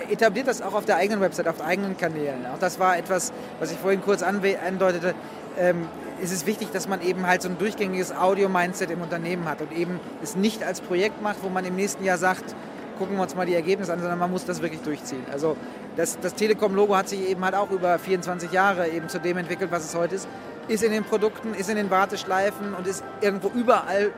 [0.09, 2.45] Etabliert das auch auf der eigenen Website, auf eigenen Kanälen.
[2.45, 5.15] Auch das war etwas, was ich vorhin kurz andeutete.
[5.59, 5.89] Ähm,
[6.21, 9.71] ist es wichtig, dass man eben halt so ein durchgängiges Audio-Mindset im Unternehmen hat und
[9.71, 12.55] eben es nicht als Projekt macht, wo man im nächsten Jahr sagt,
[12.97, 15.23] gucken wir uns mal die Ergebnisse an, sondern man muss das wirklich durchziehen.
[15.31, 15.55] Also
[15.95, 19.71] das, das Telekom-Logo hat sich eben halt auch über 24 Jahre eben zu dem entwickelt,
[19.71, 20.27] was es heute ist.
[20.67, 24.11] Ist in den Produkten, ist in den Warteschleifen und ist irgendwo überall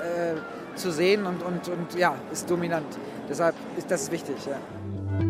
[0.00, 2.86] äh, zu sehen und, und, und ja, ist dominant.
[3.28, 4.36] Deshalb ist das wichtig.
[4.46, 5.29] Ja.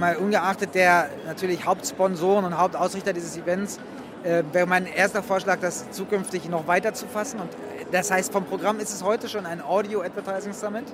[0.00, 3.80] Mal ungeachtet der natürlich Hauptsponsoren und Hauptausrichter dieses Events,
[4.22, 7.40] äh, wäre mein erster Vorschlag, das zukünftig noch weiter zu fassen.
[7.40, 10.84] Und äh, das heißt, vom Programm ist es heute schon ein Audio Advertising Summit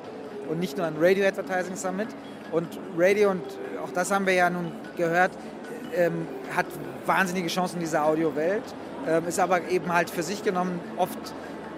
[0.49, 2.09] und nicht nur ein Radio Advertising Summit.
[2.51, 3.45] Und Radio, und
[3.85, 5.33] auch das haben wir ja nun gehört,
[5.95, 6.27] ähm,
[6.57, 6.65] hat
[7.05, 8.65] wahnsinnige Chancen in dieser Audiowelt,
[9.07, 11.19] ähm, ist aber eben halt für sich genommen oft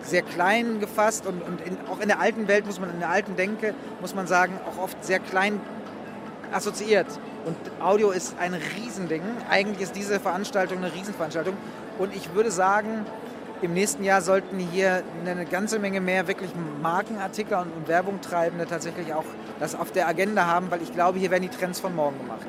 [0.05, 3.11] sehr klein gefasst und, und in, auch in der alten Welt muss man, in der
[3.11, 5.61] alten Denke, muss man sagen, auch oft sehr klein
[6.53, 7.07] assoziiert.
[7.45, 9.23] Und Audio ist ein Riesending.
[9.49, 11.57] Eigentlich ist diese Veranstaltung eine Riesenveranstaltung.
[11.99, 13.07] Und ich würde sagen,
[13.63, 16.51] im nächsten Jahr sollten hier eine ganze Menge mehr wirklich
[16.83, 19.25] Markenartikel und, und Werbung treibende tatsächlich auch
[19.61, 22.47] das auf der Agenda haben, weil ich glaube, hier werden die Trends von morgen gemacht.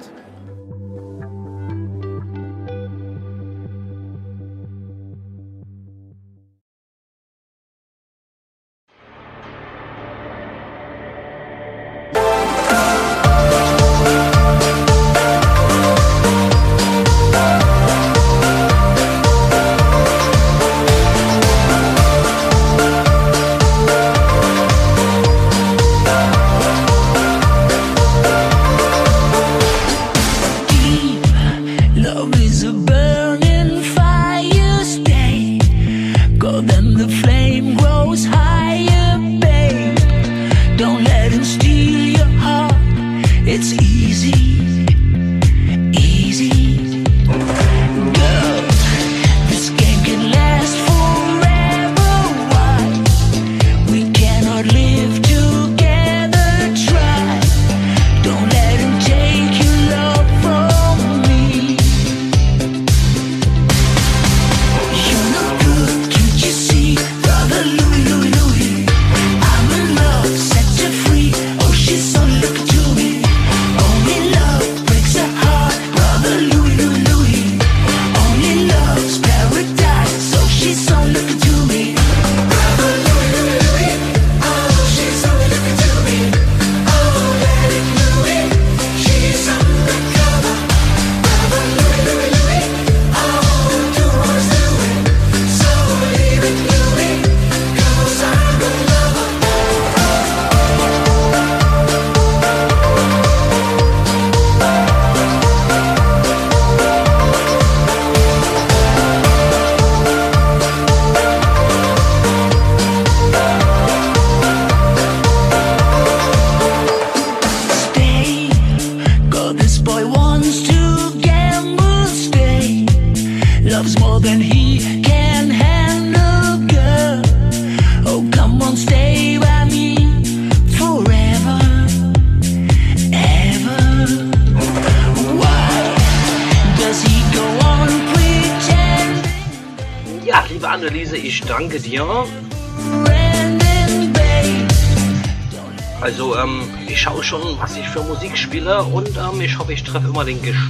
[149.97, 150.66] Treffe immer den Geschmack.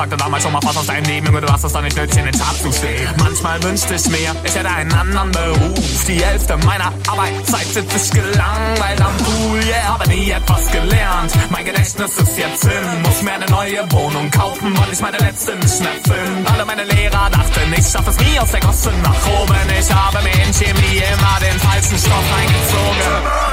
[0.00, 2.16] Sagte damals schon mal was aus deinem Leben Junge, du hast es doch nicht nötig,
[2.16, 3.12] in den Charts zu stehen.
[3.18, 6.04] Manchmal wünschte ich mir, ich hätte einen anderen Beruf.
[6.08, 9.62] Die Hälfte meiner Arbeitszeit sitze ich gelangweilt am Pool.
[9.62, 11.32] Yeah, habe nie etwas gelernt.
[11.50, 15.54] Mein Gedächtnis ist jetzt hin Muss mir eine neue Wohnung kaufen Weil ich meine letzte
[15.56, 19.26] nicht mehr finde Alle meine Lehrer dachten, ich schaffe es nie aus der Gosse nach
[19.42, 19.56] oben.
[19.78, 23.49] Ich habe mir in Chemie immer den falschen Stoff eingezogen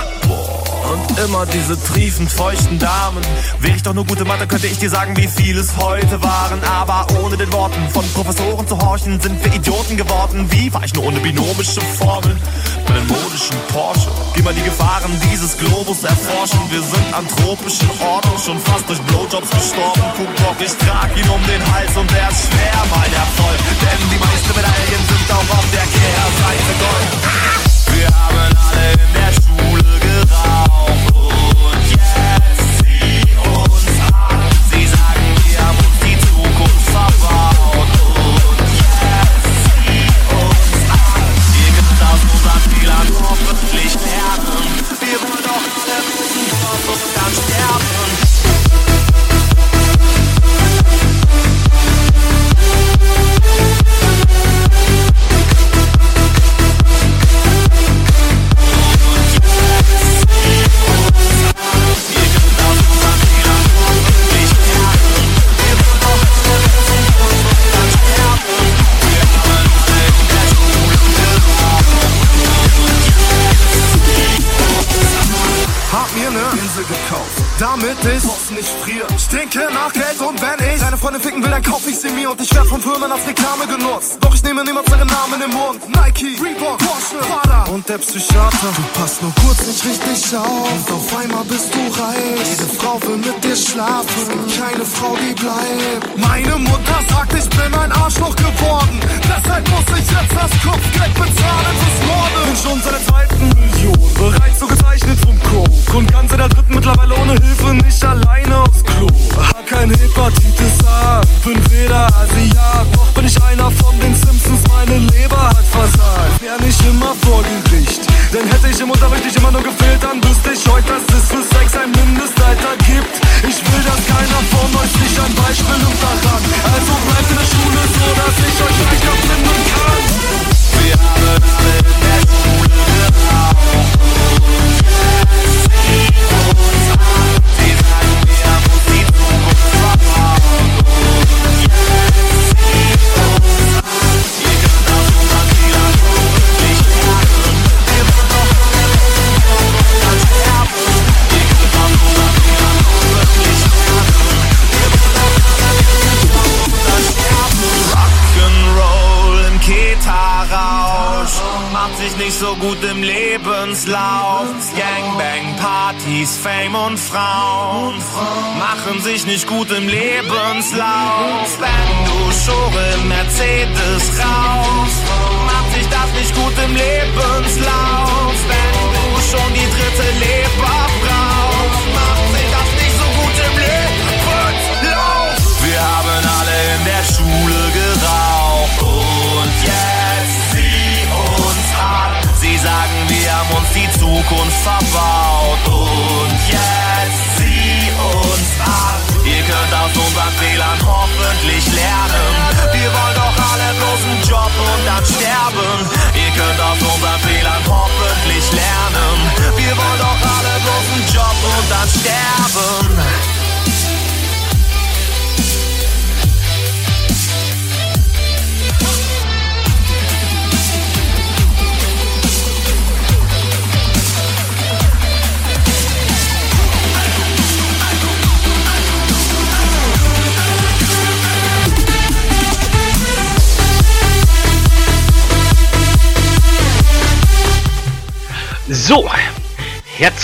[0.88, 3.22] Und immer diese triefend feuchten Damen.
[3.60, 6.64] Wäre ich doch nur gute Mathe, könnte ich dir sagen, wie viel es heute waren.
[6.64, 10.48] Aber ohne den Worten von Professoren zu horchen, sind wir Idioten geworden.
[10.50, 12.40] Wie war ich nur ohne binomische Formeln?
[12.88, 14.10] Mit einem modischen Porsche.
[14.34, 16.60] Geh mal die Gefahren dieses Globus erforschen.
[16.70, 20.02] Wir sind an tropischen Orten, schon fast durch Blowjobs gestorben.
[20.16, 23.60] Kuckbock, ich trag ihn um den Hals und der ist schwer, mein Erfolg.
[23.84, 27.12] Denn die meisten Medaillen sind auch auf der Kehrseite Gold.
[27.98, 29.57] Wir haben alle in der Schule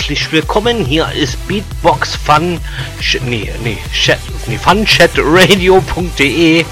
[0.04, 0.84] herzlich willkommen.
[0.84, 2.60] Hier ist Beatbox Fun.
[3.00, 6.66] Sch nee, nee, Chat, nee, funchatradio.de.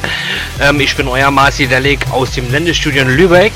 [0.61, 3.55] Ähm, ich bin euer Marci Delig aus dem Sendestudio in Lübeck.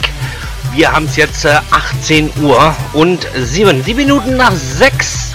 [0.72, 5.34] Wir haben es jetzt äh, 18 Uhr und 7, 7 Minuten nach 6.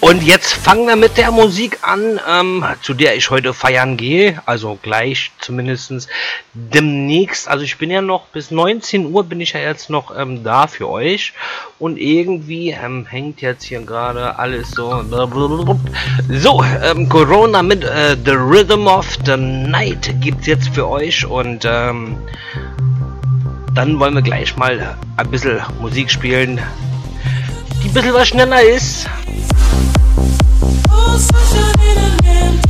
[0.00, 4.42] Und jetzt fangen wir mit der Musik an, ähm, zu der ich heute feiern gehe.
[4.46, 6.08] Also gleich zumindest
[6.56, 7.48] demnächst.
[7.48, 10.66] Also ich bin ja noch bis 19 Uhr bin ich ja jetzt noch ähm, da
[10.66, 11.32] für euch.
[11.78, 15.04] Und irgendwie ähm, hängt jetzt hier gerade alles so.
[16.28, 21.26] So, ähm, Corona mit äh, The Rhythm of the Night gibt's jetzt für euch.
[21.26, 22.16] Und ähm,
[23.74, 26.58] dann wollen wir gleich mal ein bisschen Musik spielen,
[27.82, 29.06] die ein bisschen was schneller ist.
[31.16, 32.65] This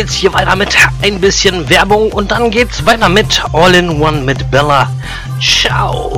[0.00, 4.22] geht's hier weiter mit ein bisschen Werbung und dann geht's weiter mit All in One
[4.22, 4.90] mit Bella.
[5.38, 6.09] Ciao.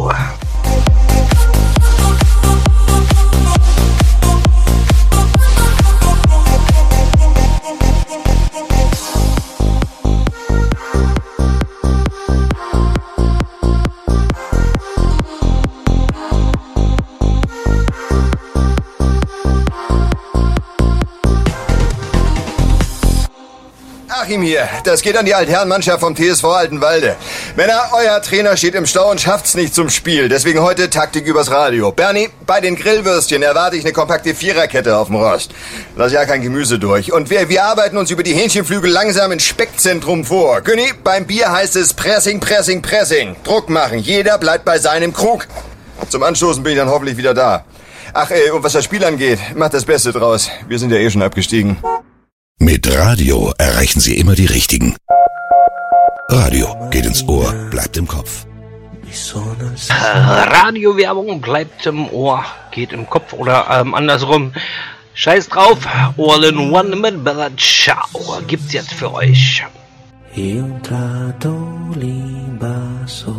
[24.85, 27.15] Das geht an die Altherrenmannschaft vom TSV Altenwalde.
[27.57, 30.29] Männer, euer Trainer steht im Stau und schafft's nicht zum Spiel.
[30.29, 31.93] Deswegen heute Taktik übers Radio.
[31.93, 35.53] Bernie, bei den Grillwürstchen erwarte ich eine kompakte Viererkette auf dem Rost.
[35.97, 37.13] Lass ja kein Gemüse durch.
[37.13, 40.61] Und wir, wir arbeiten uns über die Hähnchenflügel langsam ins Speckzentrum vor.
[40.63, 43.37] Günni, beim Bier heißt es Pressing, Pressing, Pressing.
[43.45, 43.99] Druck machen.
[43.99, 45.47] Jeder bleibt bei seinem Krug.
[46.09, 47.65] Zum Anstoßen bin ich dann hoffentlich wieder da.
[48.15, 50.51] Ach, äh, und was das Spiel angeht, macht das Beste draus.
[50.67, 51.79] Wir sind ja eh schon abgestiegen.
[52.59, 53.53] Mit Radio
[53.83, 54.95] erreichen Sie immer die Richtigen.
[56.29, 58.47] Radio geht ins Ohr, bleibt im Kopf.
[59.91, 64.53] Radiowerbung bleibt im Ohr, geht im Kopf oder ähm, andersrum.
[65.15, 65.79] Scheiß drauf,
[66.17, 69.65] All in One mit Bella Ciao gibt's jetzt für euch.
[70.37, 71.53] Y un trato
[71.97, 73.35] limbazo.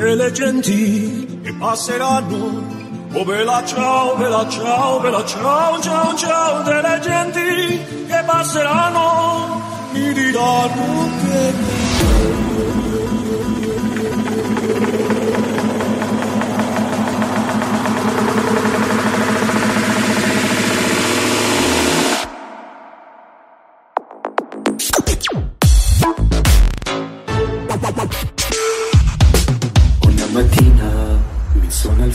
[0.00, 2.76] E le genti che passeranno
[3.12, 9.62] Oh bella ciao, bella ciao, bella ciao, ciao, ciao Delle genti che passeranno
[9.92, 11.52] Mi diranno che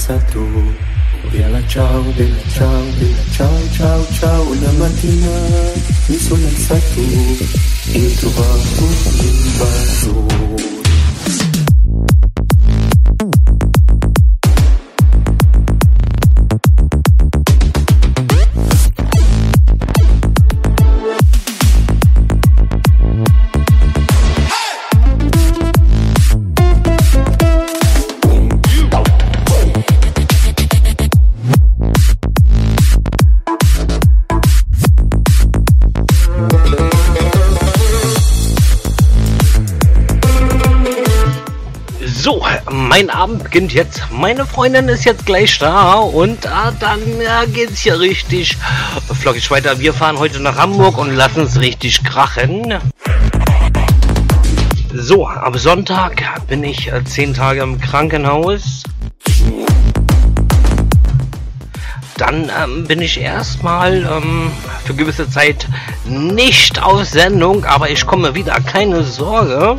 [0.04, 0.46] sono alzato.
[1.30, 4.52] Bella ciao, bella ciao, bella ciao, ciao, ciao.
[4.52, 5.30] Una mattina
[6.08, 7.00] mi sono alzato
[7.92, 10.83] e trovato un bacio.
[42.24, 42.42] So,
[42.72, 44.02] mein Abend beginnt jetzt.
[44.10, 48.56] Meine Freundin ist jetzt gleich da und ah, dann ja, geht's hier richtig
[49.20, 49.78] flockig weiter.
[49.80, 52.76] Wir fahren heute nach Hamburg und lassen es richtig krachen.
[54.94, 58.84] So, am Sonntag bin ich äh, zehn Tage im Krankenhaus.
[62.16, 64.50] Dann ähm, bin ich erstmal ähm,
[64.86, 65.68] für gewisse Zeit
[66.06, 69.76] nicht auf Sendung, aber ich komme wieder, keine Sorge.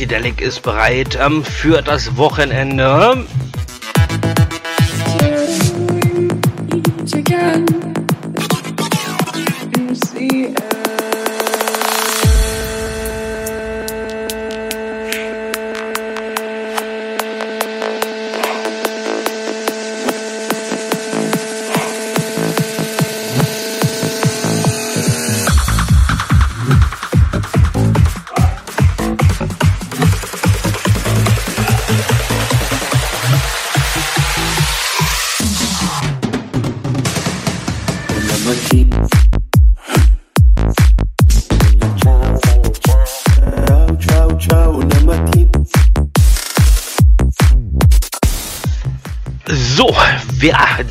[0.00, 3.26] Und der Marci Delic ist bereit ähm, für das Wochenende.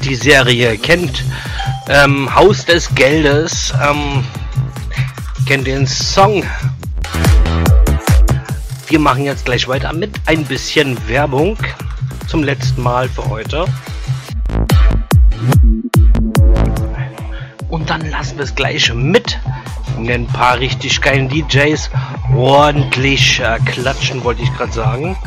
[0.10, 1.24] Die Serie kennt,
[1.88, 4.24] ähm, Haus des Geldes, ähm,
[5.46, 6.44] kennt den Song.
[8.88, 11.58] Wir machen jetzt gleich weiter mit ein bisschen Werbung
[12.28, 13.66] zum letzten Mal für heute.
[17.70, 19.38] Und dann lassen wir es gleich mit
[19.96, 21.92] ein paar richtig geilen DJs
[22.36, 25.18] ordentlich äh, klatschen, wollte ich gerade sagen.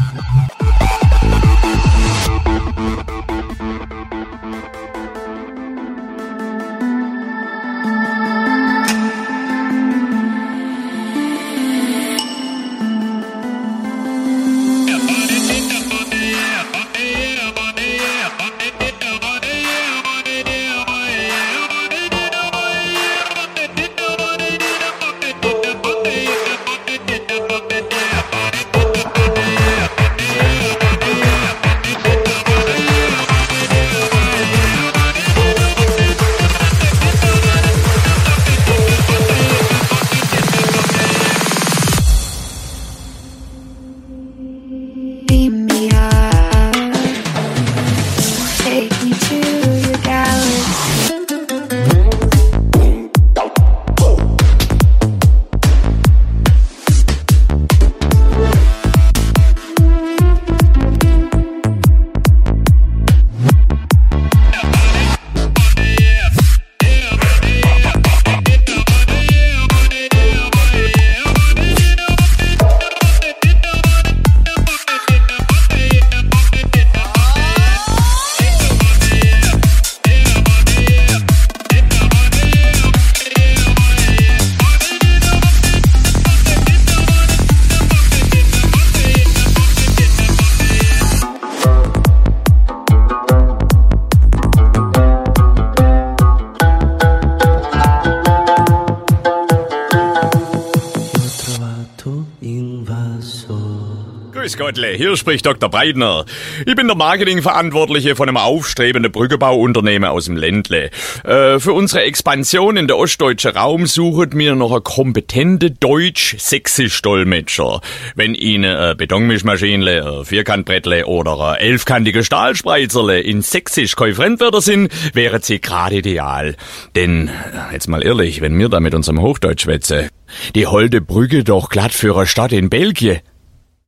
[104.97, 105.71] Hier spricht Dr.
[105.71, 106.27] Breitner.
[106.67, 110.91] Ich bin der Marketingverantwortliche von einem aufstrebenden Brückebauunternehmen aus dem Ländle.
[111.25, 117.81] Äh, für unsere Expansion in der ostdeutschen Raum suchen wir noch einen kompetenten Deutsch-Sächsisch-Dolmetscher.
[118.15, 124.15] Wenn Ihnen eine Betonmischmaschine, ein Vierkantbrettle oder ein elfkantige Stahlspreizerle in Sächsisch kein
[124.61, 126.57] sind, wären sie gerade ideal.
[126.95, 130.09] Denn, äh, jetzt mal ehrlich, wenn wir da mit unserem Hochdeutsch schwätzen,
[130.55, 133.21] die holde Brücke doch glatt für eine Stadt in Belgien.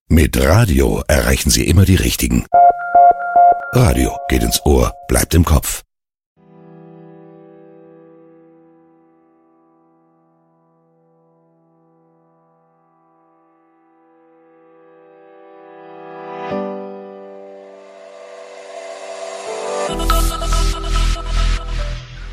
[0.09, 2.45] Mit Radio erreichen Sie immer die Richtigen.
[3.73, 5.83] Radio geht ins Ohr, bleibt im Kopf.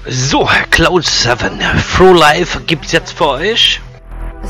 [0.08, 1.60] So, Cloud 7,
[1.96, 3.80] Through Life gibt's jetzt für euch.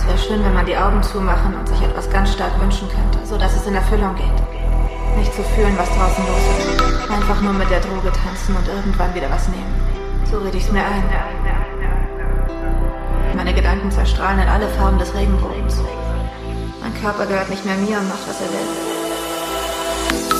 [0.01, 3.23] Es wäre schön, wenn man die Augen zumachen und sich etwas ganz stark wünschen könnte,
[3.23, 5.15] so dass es in Erfüllung geht.
[5.15, 7.11] Nicht zu fühlen, was draußen los ist.
[7.11, 9.75] Einfach nur mit der Droge tanzen und irgendwann wieder was nehmen.
[10.25, 11.03] So rede ich's mir ein.
[13.35, 15.77] Meine Gedanken zerstrahlen in alle Farben des Regenbogens.
[16.81, 18.69] Mein Körper gehört nicht mehr mir und macht, was er will.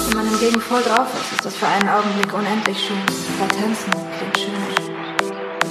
[0.08, 2.98] Wenn man hingegen voll drauf ist, ist das für einen Augenblick unendlich schön.
[3.38, 5.01] Weil tanzen klingt schön.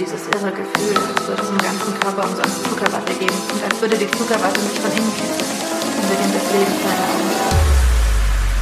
[0.01, 3.81] Und dieses irre Gefühl, als würde es im ganzen Körper umsonst Zuckerwatte geben und als
[3.83, 5.61] würde die Zuckerwatte mich von innen kitzeln.
[5.61, 7.29] Dann beginnt das Leben Augen.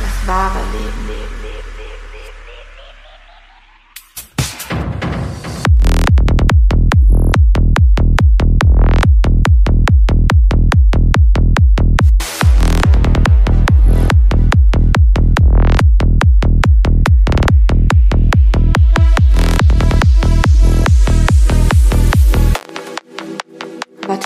[0.03, 1.08] Das wahre Leben.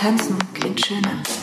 [0.03, 1.42] tanzen klingt schöner.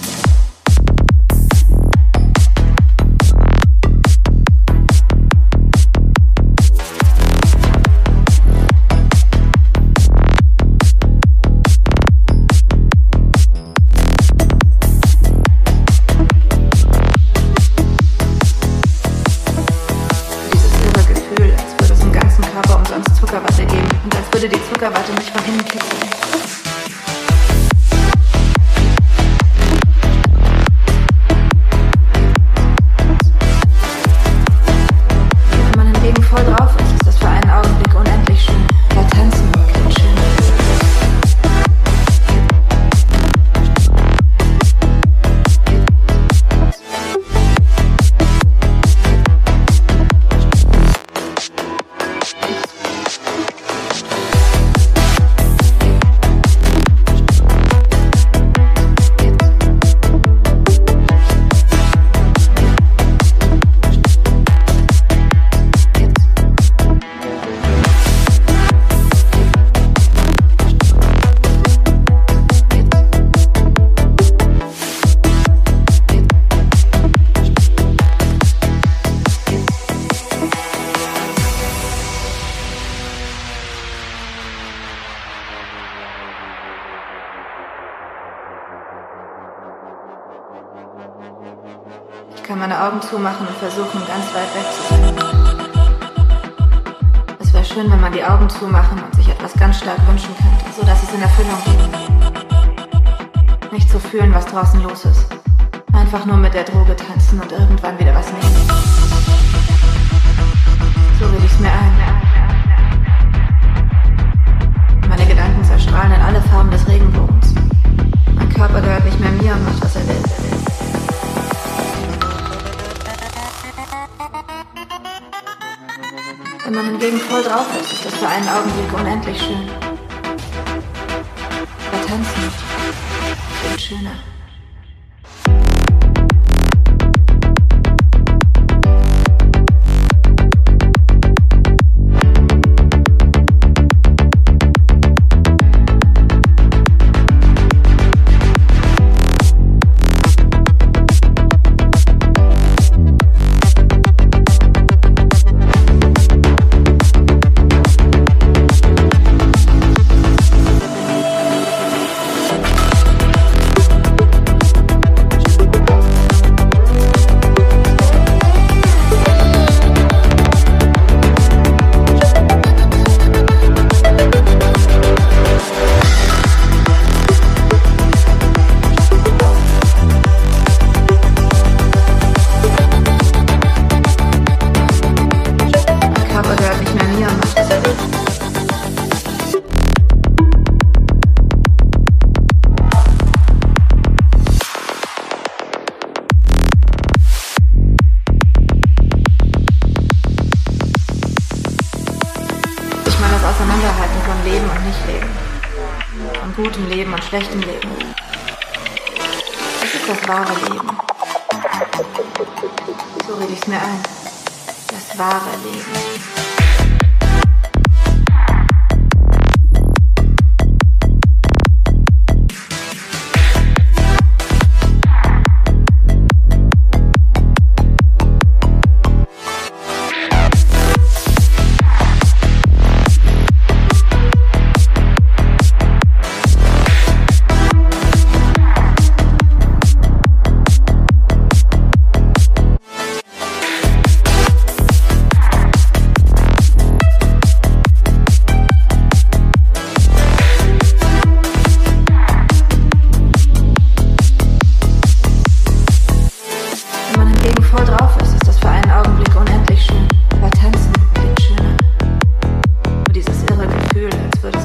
[93.68, 93.89] Zumachen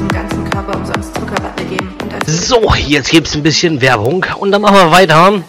[0.05, 1.89] im ganzen Körper umsonst Zuckerwatte geben.
[2.27, 5.43] So, jetzt gibt's ein bisschen Werbung und dann machen wir weiter.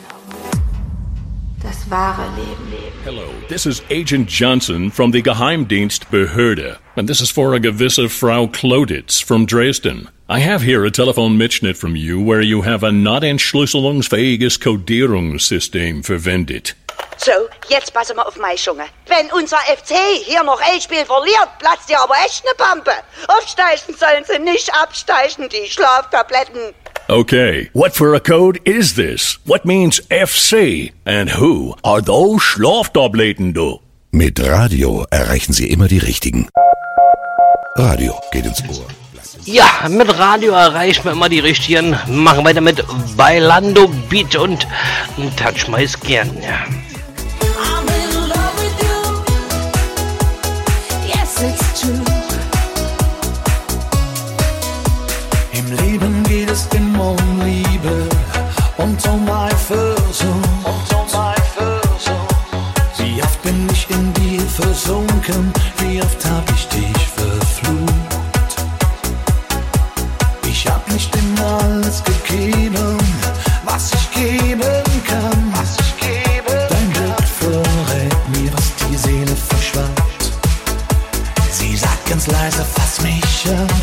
[1.61, 2.65] das wahre Leben.
[3.03, 8.47] Hello, this is Agent Johnson from the Geheimdienstbehörde, and this is for a gewisse Frau
[8.47, 10.09] Kloditz from Dresden.
[10.27, 16.03] I have here a telephone Mitschnitt from you where you have a not entschlüsselungsfähiges Codierungssystem
[16.03, 16.75] verwendet.
[17.17, 17.31] So,
[17.69, 18.85] jetzt passen wir auf meine Schunge.
[19.07, 22.91] Wenn unser FC hier noch ein Spiel verliert, platzt dir aber echt eine Pampe.
[23.27, 26.73] Aufsteigen sollen sie nicht absteigen, die Schlaftabletten.
[27.07, 29.37] Okay, what for a code is this?
[29.45, 30.91] What means FC?
[31.05, 33.79] And who are those Schlaftabletten, du?
[34.11, 36.47] Mit Radio erreichen Sie immer die Richtigen.
[37.75, 39.04] Radio geht ins Ohr.
[39.47, 41.95] Ja, mit Radio erreicht man immer die richtigen.
[42.07, 42.83] Machen weiter mit
[43.15, 44.65] Bailando Beat und
[45.37, 46.31] Touch My Skin.
[55.51, 58.09] Im Leben geht es immer um Liebe
[58.77, 60.49] und um Eifersucht.
[62.97, 67.14] Wie oft bin ich in dir versunken, wie oft hab ich dich versunken.
[72.35, 72.97] geben,
[73.63, 75.53] was ich geben kann.
[75.53, 80.31] Was ich geben Dein Blick verrät mir, was die Seele verschweigt.
[81.51, 83.74] Sie sagt ganz leise, fass mich an.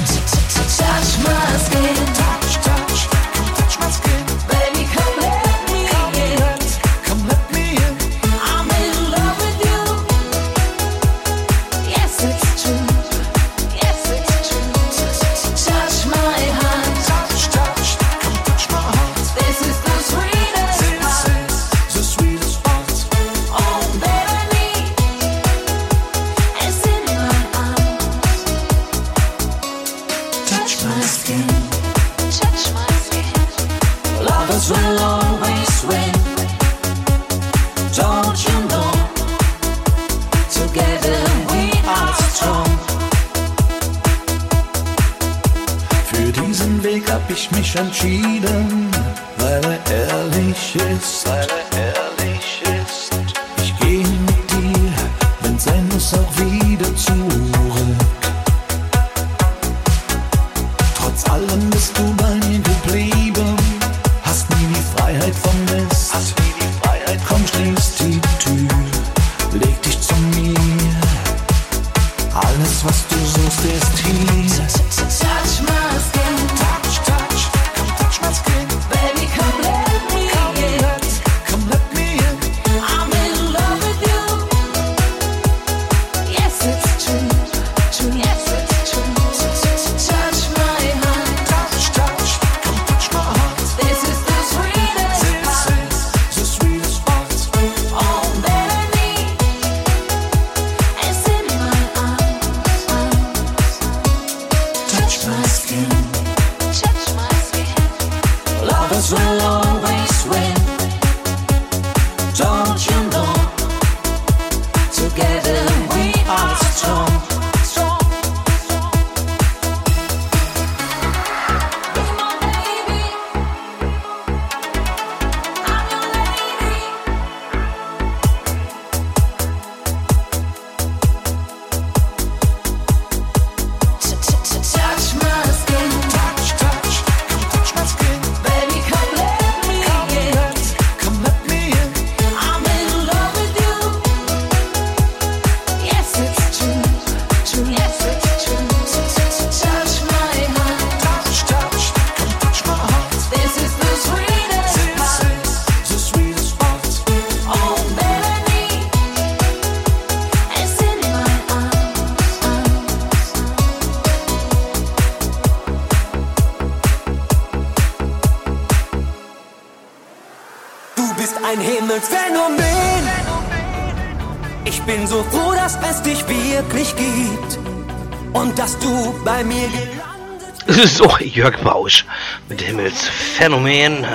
[180.66, 182.04] Es ist auch Jörg Bausch
[182.48, 184.06] mit Himmelsphänomen.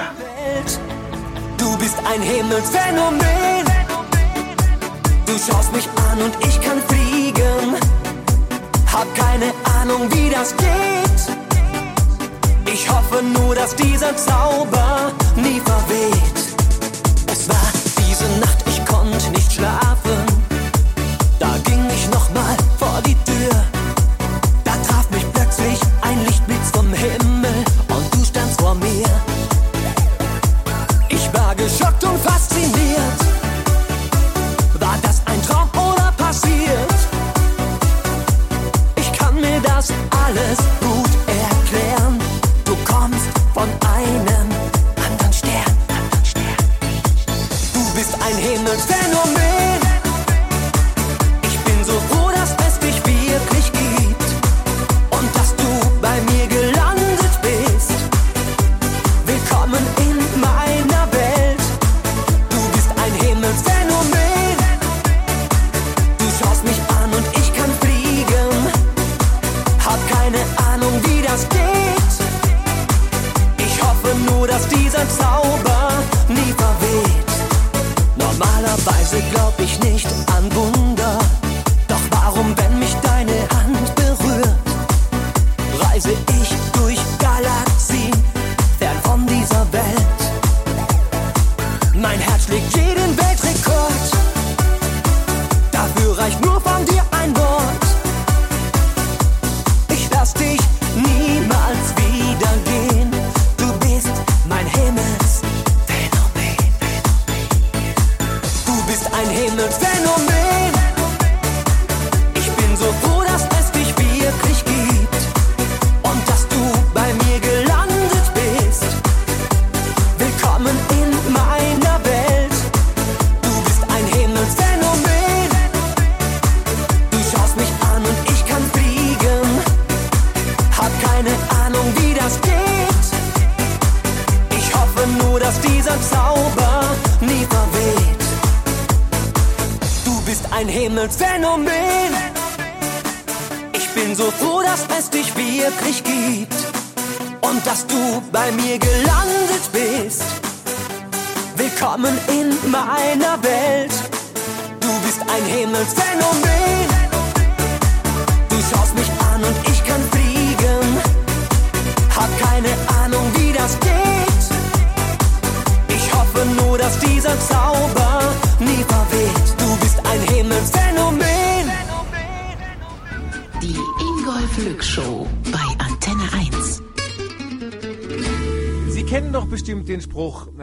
[1.58, 3.66] Du bist ein Himmelsphänomen.
[5.26, 7.76] Du schaust mich an und ich kann fliegen.
[8.92, 11.38] Hab keine Ahnung, wie das geht.
[12.74, 16.56] Ich hoffe nur, dass dieser Zauber nie verweht.
[17.32, 17.72] Es war
[18.08, 19.87] diese Nacht, ich konnte nicht schlafen.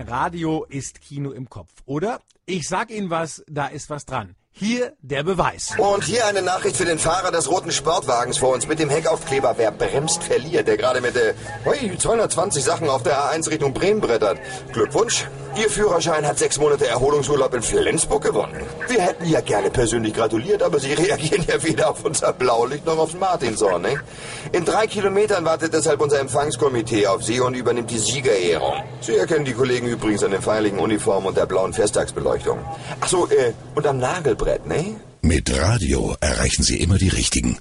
[0.08, 2.20] Radio ist Kino im Kopf, oder?
[2.46, 4.34] Ich sag Ihnen was, da ist was dran.
[4.52, 5.74] Hier der Beweis.
[5.78, 9.54] Und hier eine Nachricht für den Fahrer des roten Sportwagens vor uns mit dem Heckaufkleber.
[9.56, 10.68] Wer bremst, verliert.
[10.68, 11.34] Der gerade mit der
[11.66, 14.38] ui, 220 Sachen auf der A1 Richtung Bremen brettert.
[14.72, 15.26] Glückwunsch.
[15.56, 18.60] Ihr Führerschein hat sechs Monate Erholungsurlaub in Flensburg gewonnen.
[18.88, 22.98] Wir hätten ja gerne persönlich gratuliert, aber Sie reagieren ja weder auf unser Blaulicht noch
[22.98, 24.00] aufs Martinshorn, ne?
[24.52, 28.82] In drei Kilometern wartet deshalb unser Empfangskomitee auf Sie und übernimmt die Siegerehrung.
[29.00, 32.58] Sie erkennen die Kollegen übrigens an den feierlichen Uniformen und der blauen Festtagsbeleuchtung.
[33.00, 34.96] Ach so, äh, und am Nagelbrett, ne?
[35.22, 37.58] Mit Radio erreichen Sie immer die Richtigen.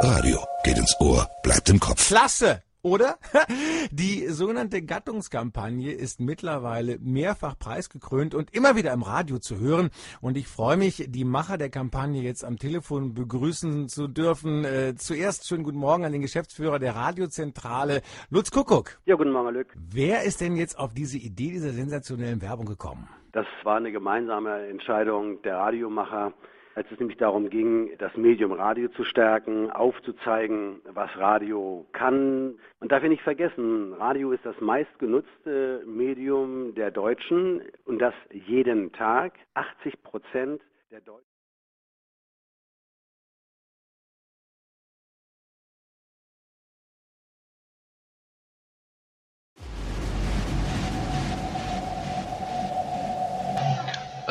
[0.00, 2.08] Radio geht ins Ohr, bleibt im Kopf.
[2.08, 2.62] Klasse!
[2.82, 3.18] Oder?
[3.90, 9.90] Die sogenannte Gattungskampagne ist mittlerweile mehrfach preisgekrönt und immer wieder im Radio zu hören.
[10.20, 14.64] Und ich freue mich, die Macher der Kampagne jetzt am Telefon begrüßen zu dürfen.
[14.64, 18.00] Äh, zuerst schönen guten Morgen an den Geschäftsführer der Radiozentrale,
[18.30, 18.98] Lutz Kuckuck.
[19.04, 19.74] Ja, guten Morgen, Lück.
[19.76, 23.08] Wer ist denn jetzt auf diese Idee dieser sensationellen Werbung gekommen?
[23.32, 26.32] Das war eine gemeinsame Entscheidung der Radiomacher,
[26.80, 32.58] als es nämlich darum ging, das Medium Radio zu stärken, aufzuzeigen, was Radio kann.
[32.80, 38.92] Und darf ich nicht vergessen, Radio ist das meistgenutzte Medium der Deutschen und das jeden
[38.92, 39.34] Tag.
[39.52, 41.29] 80 Prozent der Deutschen.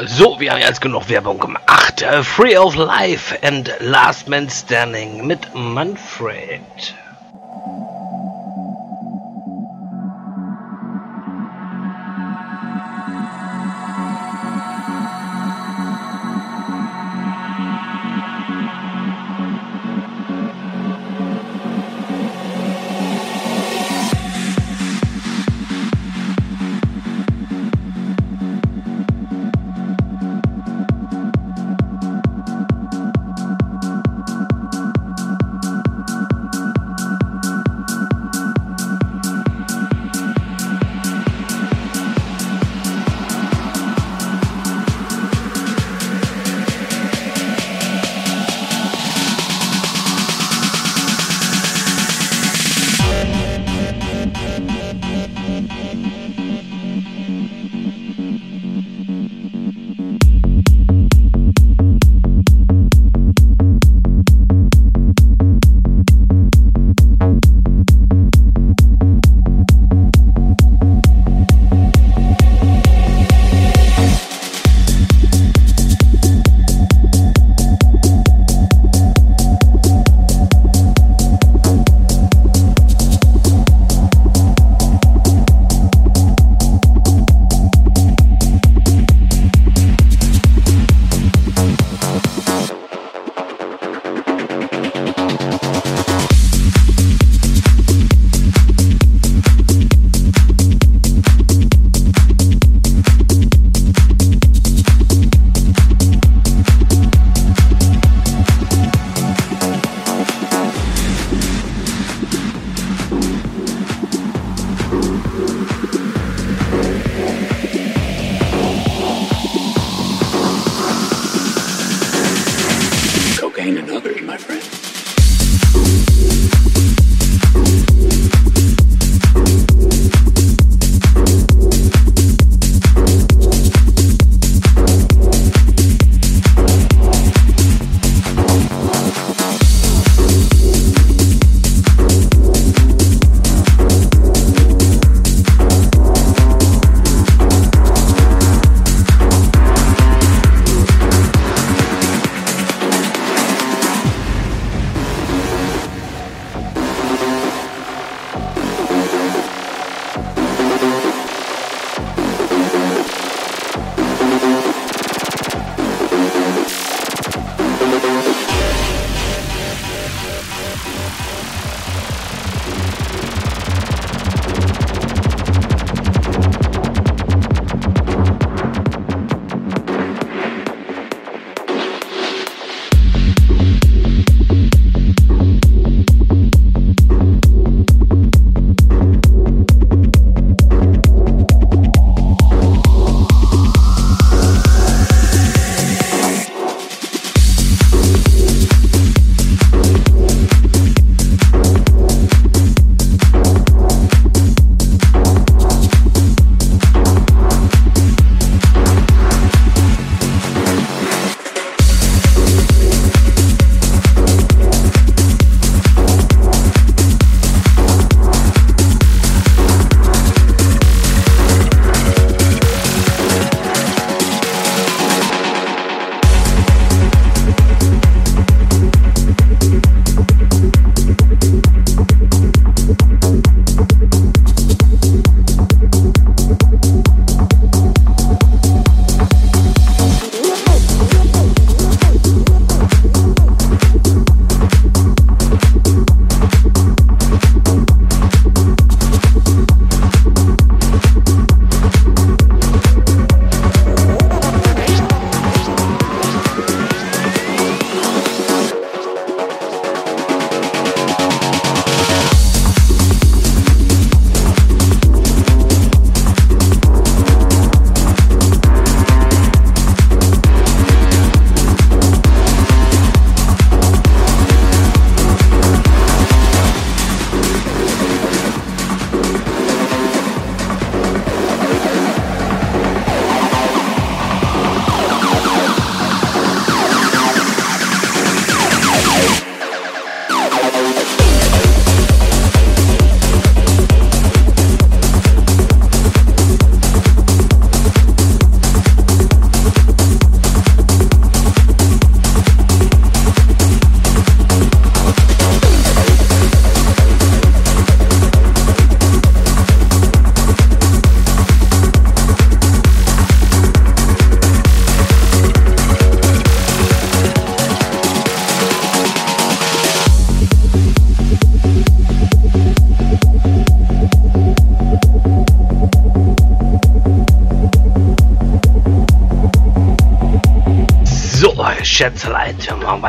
[0.05, 2.05] So, wir haben jetzt genug Werbung gemacht.
[2.23, 6.61] Free of Life and Last Man Standing mit Manfred.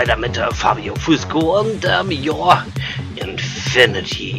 [0.01, 2.65] Weiter mit äh, Fabio Fusco und ähm, ja,
[3.17, 4.30] Infinity.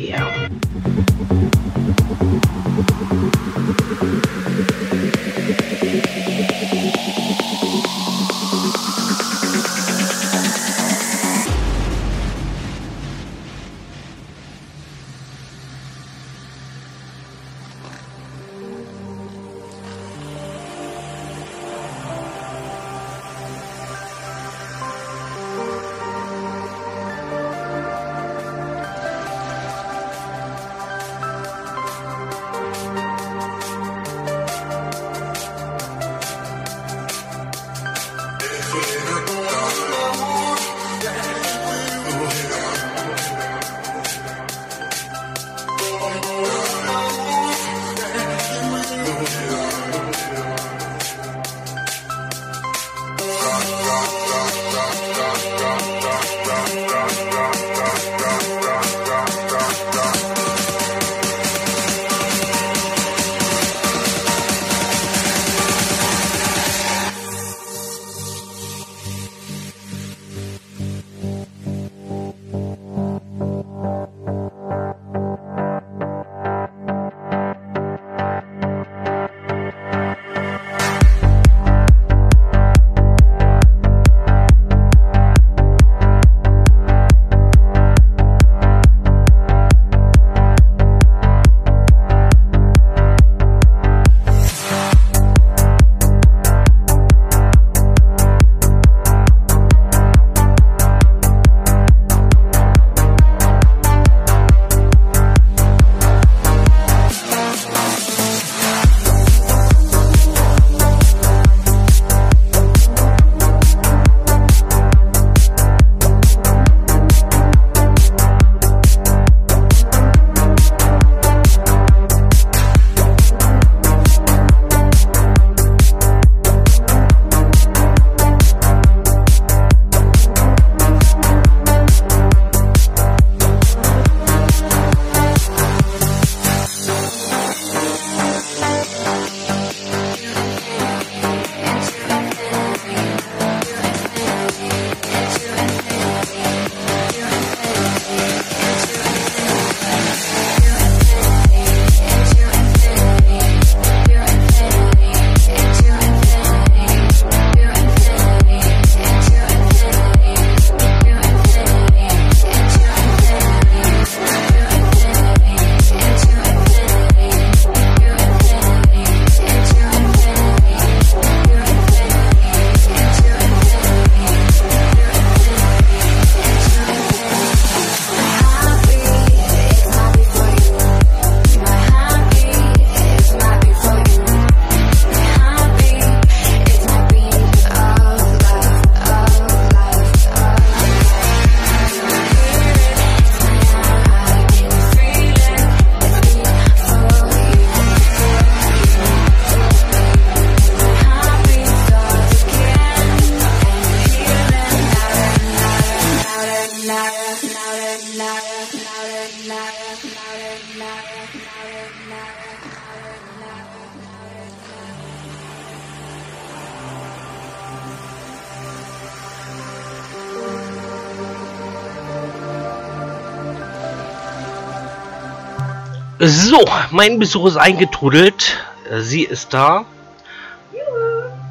[226.24, 228.60] So, mein Besuch ist eingetrudelt.
[229.00, 229.86] Sie ist da.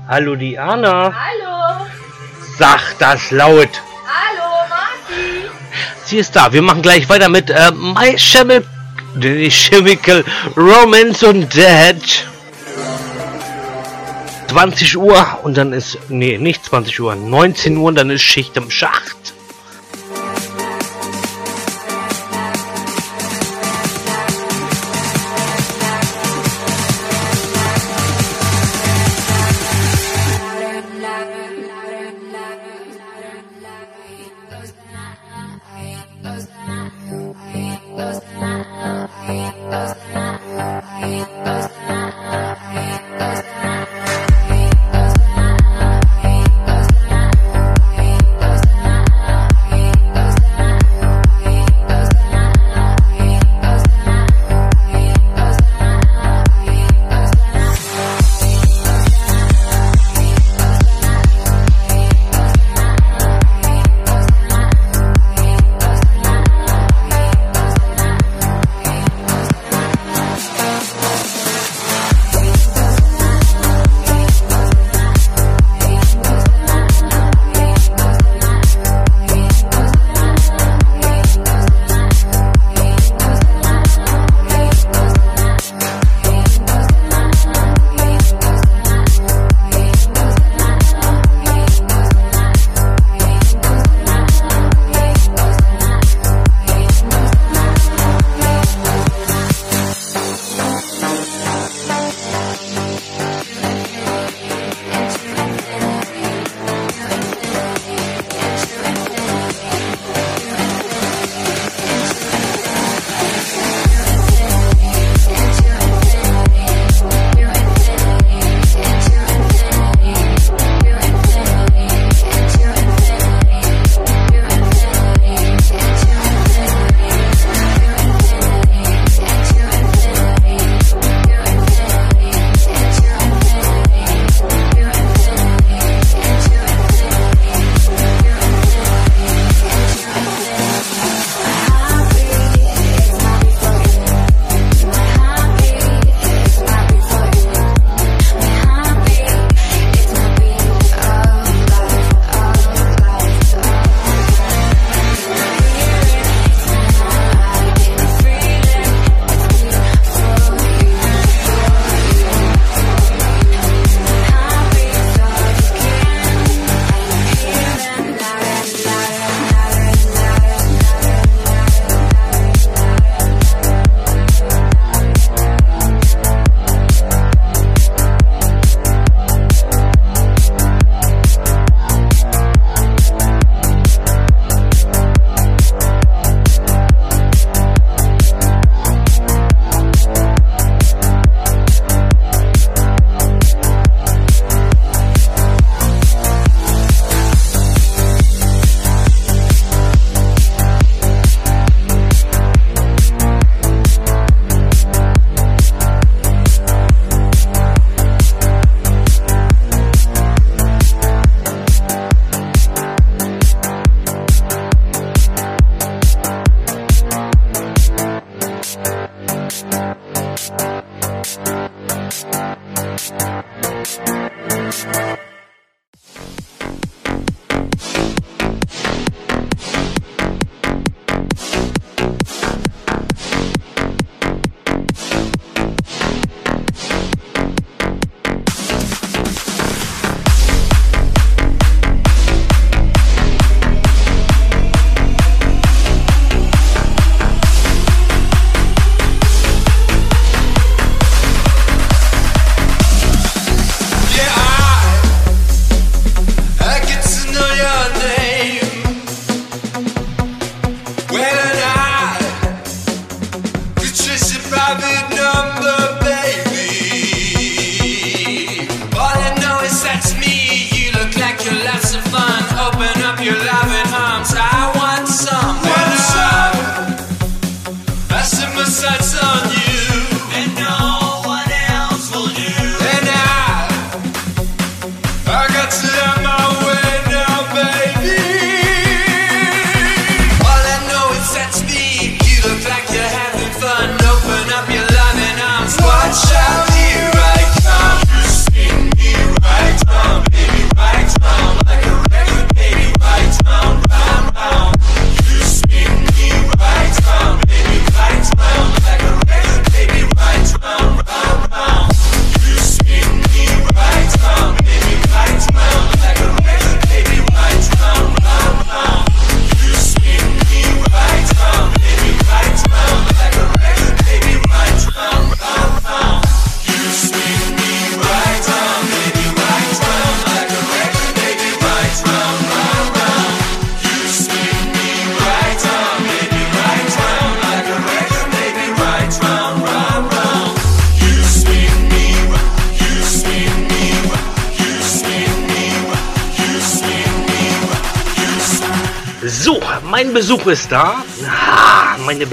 [0.07, 1.13] Hallo Diana.
[1.13, 1.87] Hallo.
[2.57, 3.69] Sag das laut.
[4.07, 5.51] Hallo, Marci.
[6.05, 6.53] Sie ist da.
[6.53, 8.65] Wir machen gleich weiter mit äh, My Chemical,
[9.49, 10.25] Chemical
[10.57, 12.25] Romance und Dead.
[14.51, 18.57] 20 Uhr und dann ist, nee, nicht 20 Uhr, 19 Uhr und dann ist Schicht
[18.57, 19.35] im Schacht.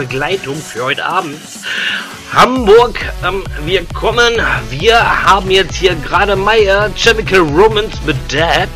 [0.07, 1.37] Begleitung für heute Abend.
[2.33, 4.35] Hamburg, ähm, wir kommen.
[4.69, 8.69] Wir haben jetzt hier gerade Meyer, Chemical Romance mit Dad.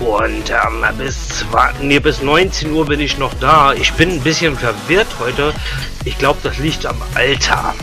[0.00, 1.44] Und ähm, bis,
[1.82, 3.72] nee, bis 19 Uhr bin ich noch da.
[3.74, 5.54] Ich bin ein bisschen verwirrt heute.
[6.04, 7.74] Ich glaube, das liegt am Alter.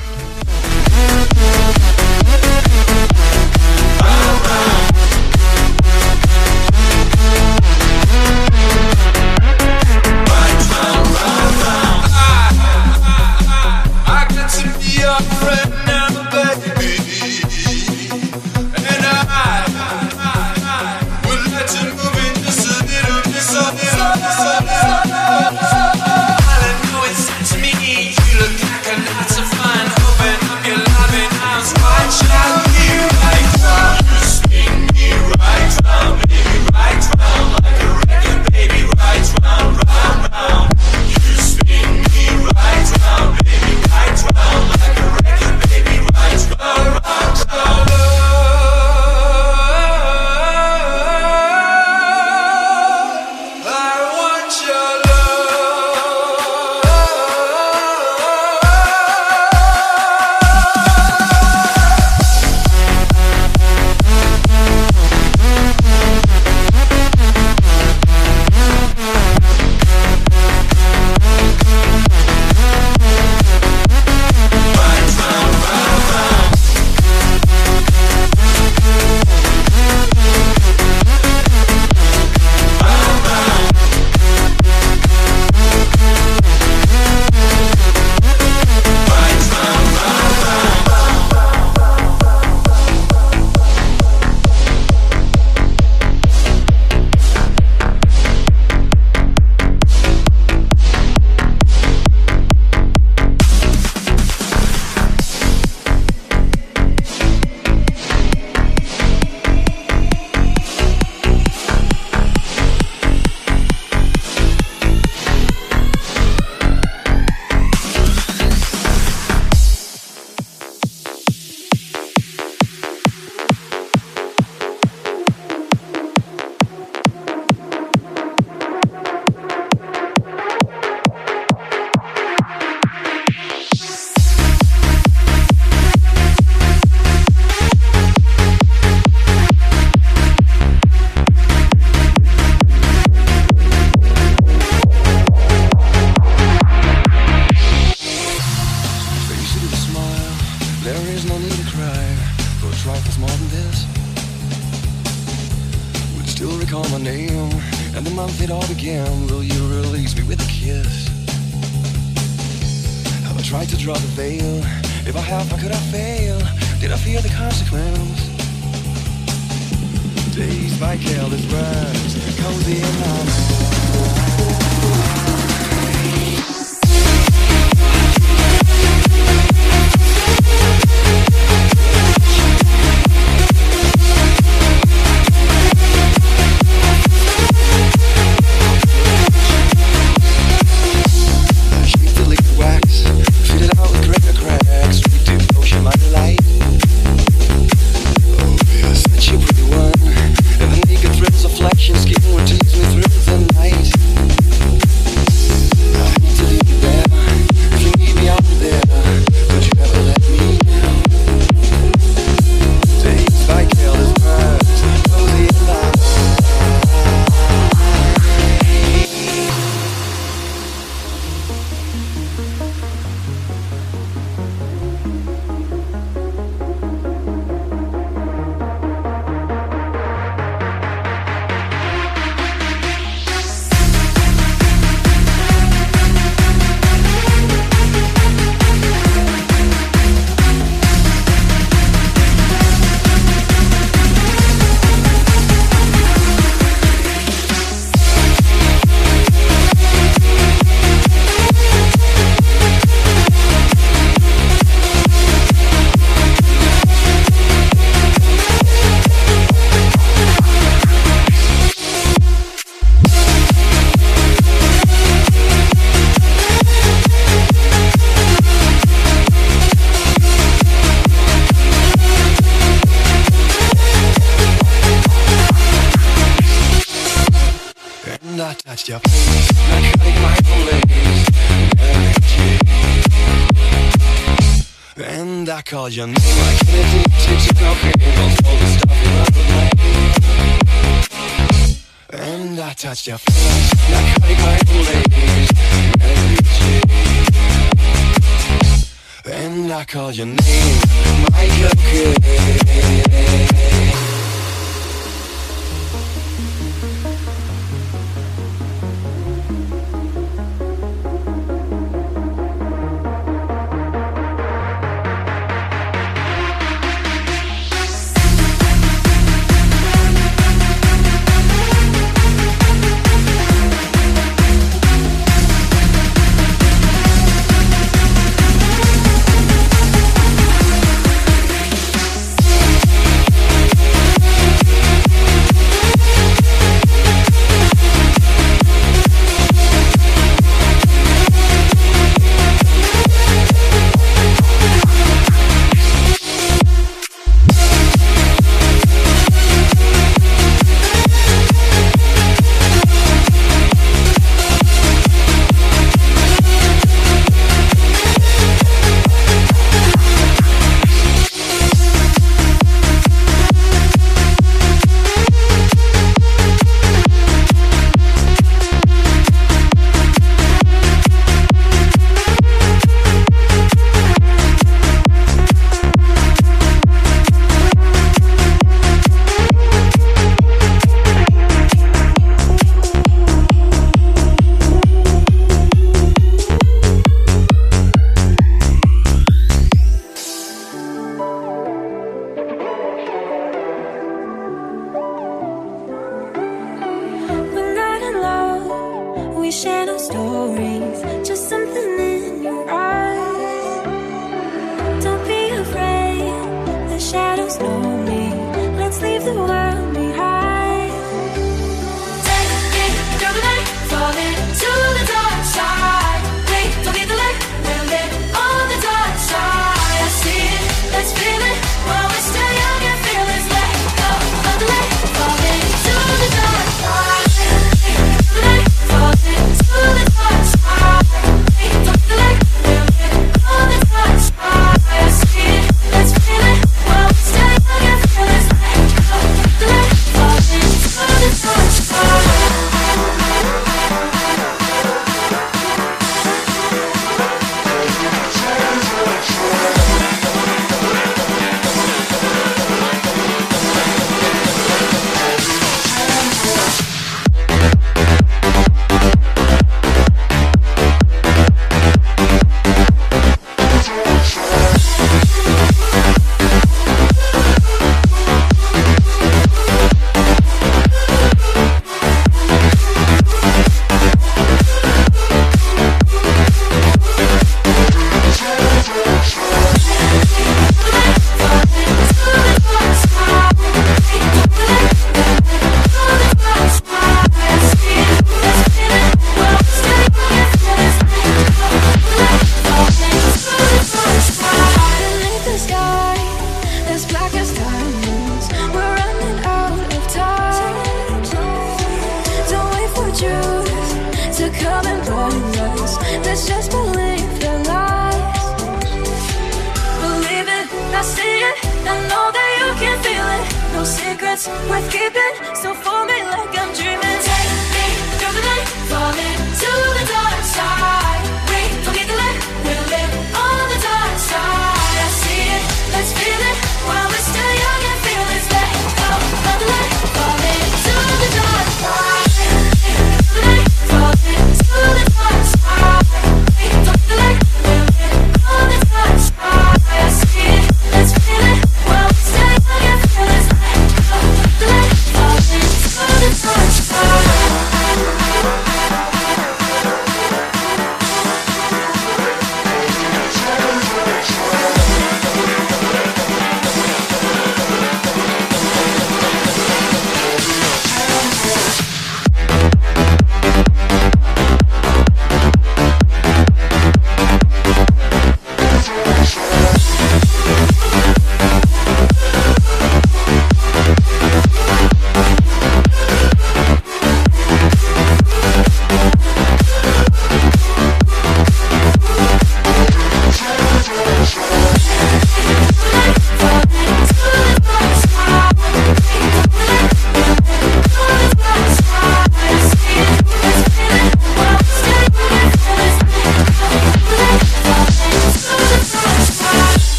[399.52, 401.91] shadow stories, just something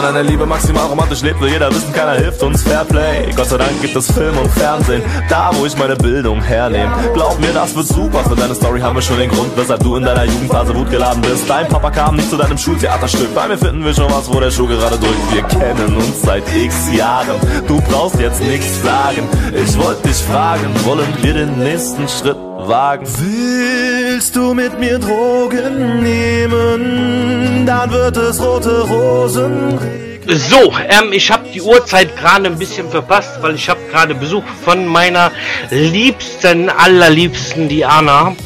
[0.00, 3.30] man an der Liebe maximal romantisch lebt, will jeder wissen, keiner hilft uns Fairplay.
[3.36, 6.92] Gott sei Dank gibt es Film und Fernsehen, da wo ich meine Bildung hernehme.
[7.12, 8.24] Glaub mir, das wird super.
[8.24, 11.48] Für deine Story haben wir schon den Grund, weshalb du in deiner Jugendphase wutgeladen bist.
[11.48, 13.34] Dein Papa kam nicht zu deinem Schultheaterstück.
[13.34, 15.34] Bei mir finden wir schon was, wo der Schuh gerade drückt.
[15.34, 17.38] Wir kennen uns seit x Jahren.
[17.66, 19.28] Du brauchst jetzt nichts sagen.
[19.52, 22.36] Ich wollte dich fragen, wollen wir den nächsten Schritt
[22.70, 23.06] wagen?
[23.18, 27.66] Willst du mit mir Drogen nehmen?
[27.66, 29.78] Dann wird es rote Rosen.
[30.26, 34.44] So, ähm, ich habe die Uhrzeit gerade ein bisschen verpasst, weil ich habe gerade Besuch
[34.64, 35.32] von meiner
[35.70, 38.36] liebsten, allerliebsten Diana.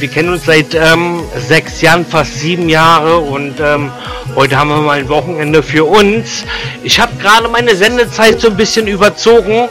[0.00, 3.92] Wir kennen uns seit ähm, sechs Jahren, fast sieben Jahre und ähm,
[4.34, 6.46] heute haben wir mal ein Wochenende für uns.
[6.82, 9.68] Ich habe gerade meine Sendezeit so ein bisschen überzogen.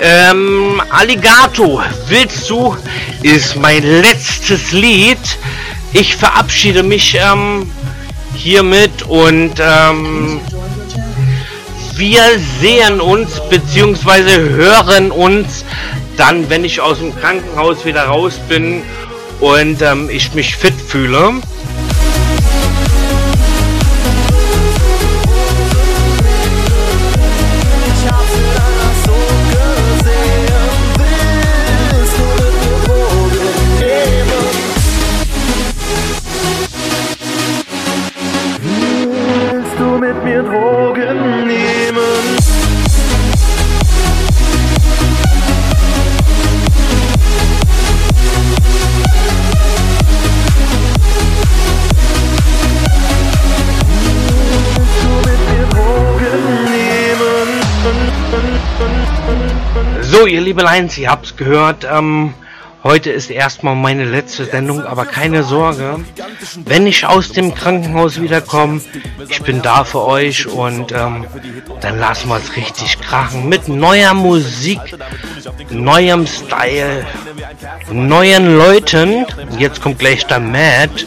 [0.00, 2.74] Ähm, Alligato, willst du,
[3.22, 5.18] ist mein letztes Lied.
[5.92, 7.70] Ich verabschiede mich ähm,
[8.32, 10.40] hiermit und ähm,
[11.96, 12.22] wir
[12.62, 14.38] sehen uns bzw.
[14.54, 15.66] hören uns
[16.16, 18.82] dann, wenn ich aus dem Krankenhaus wieder raus bin
[19.40, 21.34] und ähm, ich mich fit fühle.
[60.16, 61.86] So, ihr liebe Lions, ihr habt's gehört.
[61.92, 62.32] Ähm,
[62.82, 66.00] heute ist erstmal meine letzte Sendung, aber keine Sorge.
[66.64, 68.80] Wenn ich aus dem Krankenhaus wiederkomme,
[69.28, 71.26] ich bin da für euch und ähm,
[71.82, 73.50] dann lassen wir es richtig krachen.
[73.50, 74.80] Mit neuer Musik,
[75.68, 77.04] neuem Style,
[77.92, 79.26] neuen Leuten.
[79.58, 81.06] Jetzt kommt gleich der Matt.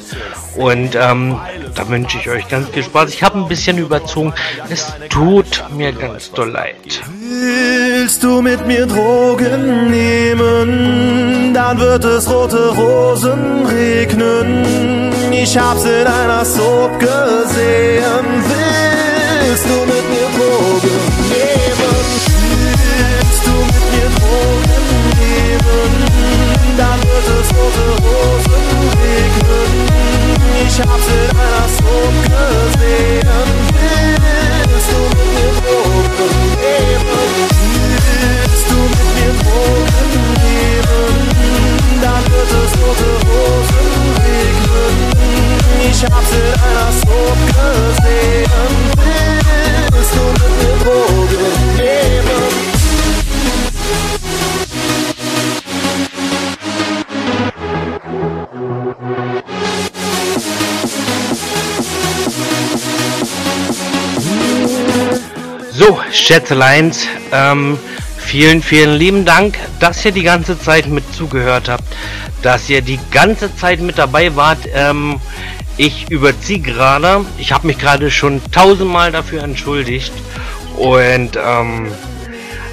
[0.56, 1.40] Und ähm,
[1.80, 3.10] da wünsche ich euch ganz viel Spaß.
[3.14, 4.34] Ich habe ein bisschen überzogen.
[4.70, 6.76] Es tut mir ganz doll leid.
[7.08, 11.54] Willst du mit mir Drogen nehmen?
[11.54, 15.14] Dann wird es rote Rosen regnen.
[15.32, 18.26] Ich hab's in einer Soap gesehen.
[18.50, 21.09] Willst du mit mir Drogen
[46.02, 48.48] Ich hab's in einer Soap gesehen.
[49.92, 52.44] Willst du mit mir Drogen nehmen?
[65.74, 67.78] So, Schätzeleins, ähm,
[68.18, 71.84] vielen, vielen lieben Dank, dass ihr die ganze Zeit mit zugehört habt,
[72.42, 74.60] dass ihr die ganze Zeit mit dabei wart.
[74.74, 75.20] Ähm,
[75.80, 80.12] ich überziehe gerade, ich habe mich gerade schon tausendmal dafür entschuldigt
[80.76, 81.88] und ähm,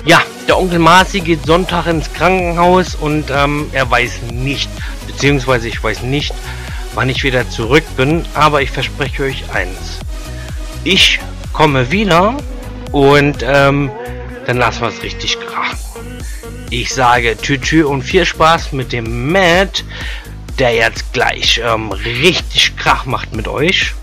[0.05, 4.69] ja, der Onkel Marci geht Sonntag ins Krankenhaus und ähm, er weiß nicht,
[5.07, 6.35] beziehungsweise ich weiß nicht,
[6.97, 10.01] wann ich wieder zurück bin, aber ich verspreche euch eins.
[10.83, 11.21] Ich
[11.53, 12.37] komme wieder
[12.91, 13.89] und ähm,
[14.47, 15.79] dann lassen wir es richtig krachen.
[16.71, 19.85] Ich sage Tütü und viel Spaß mit dem Matt,
[20.59, 23.95] der jetzt gleich ähm, richtig Krach macht mit euch.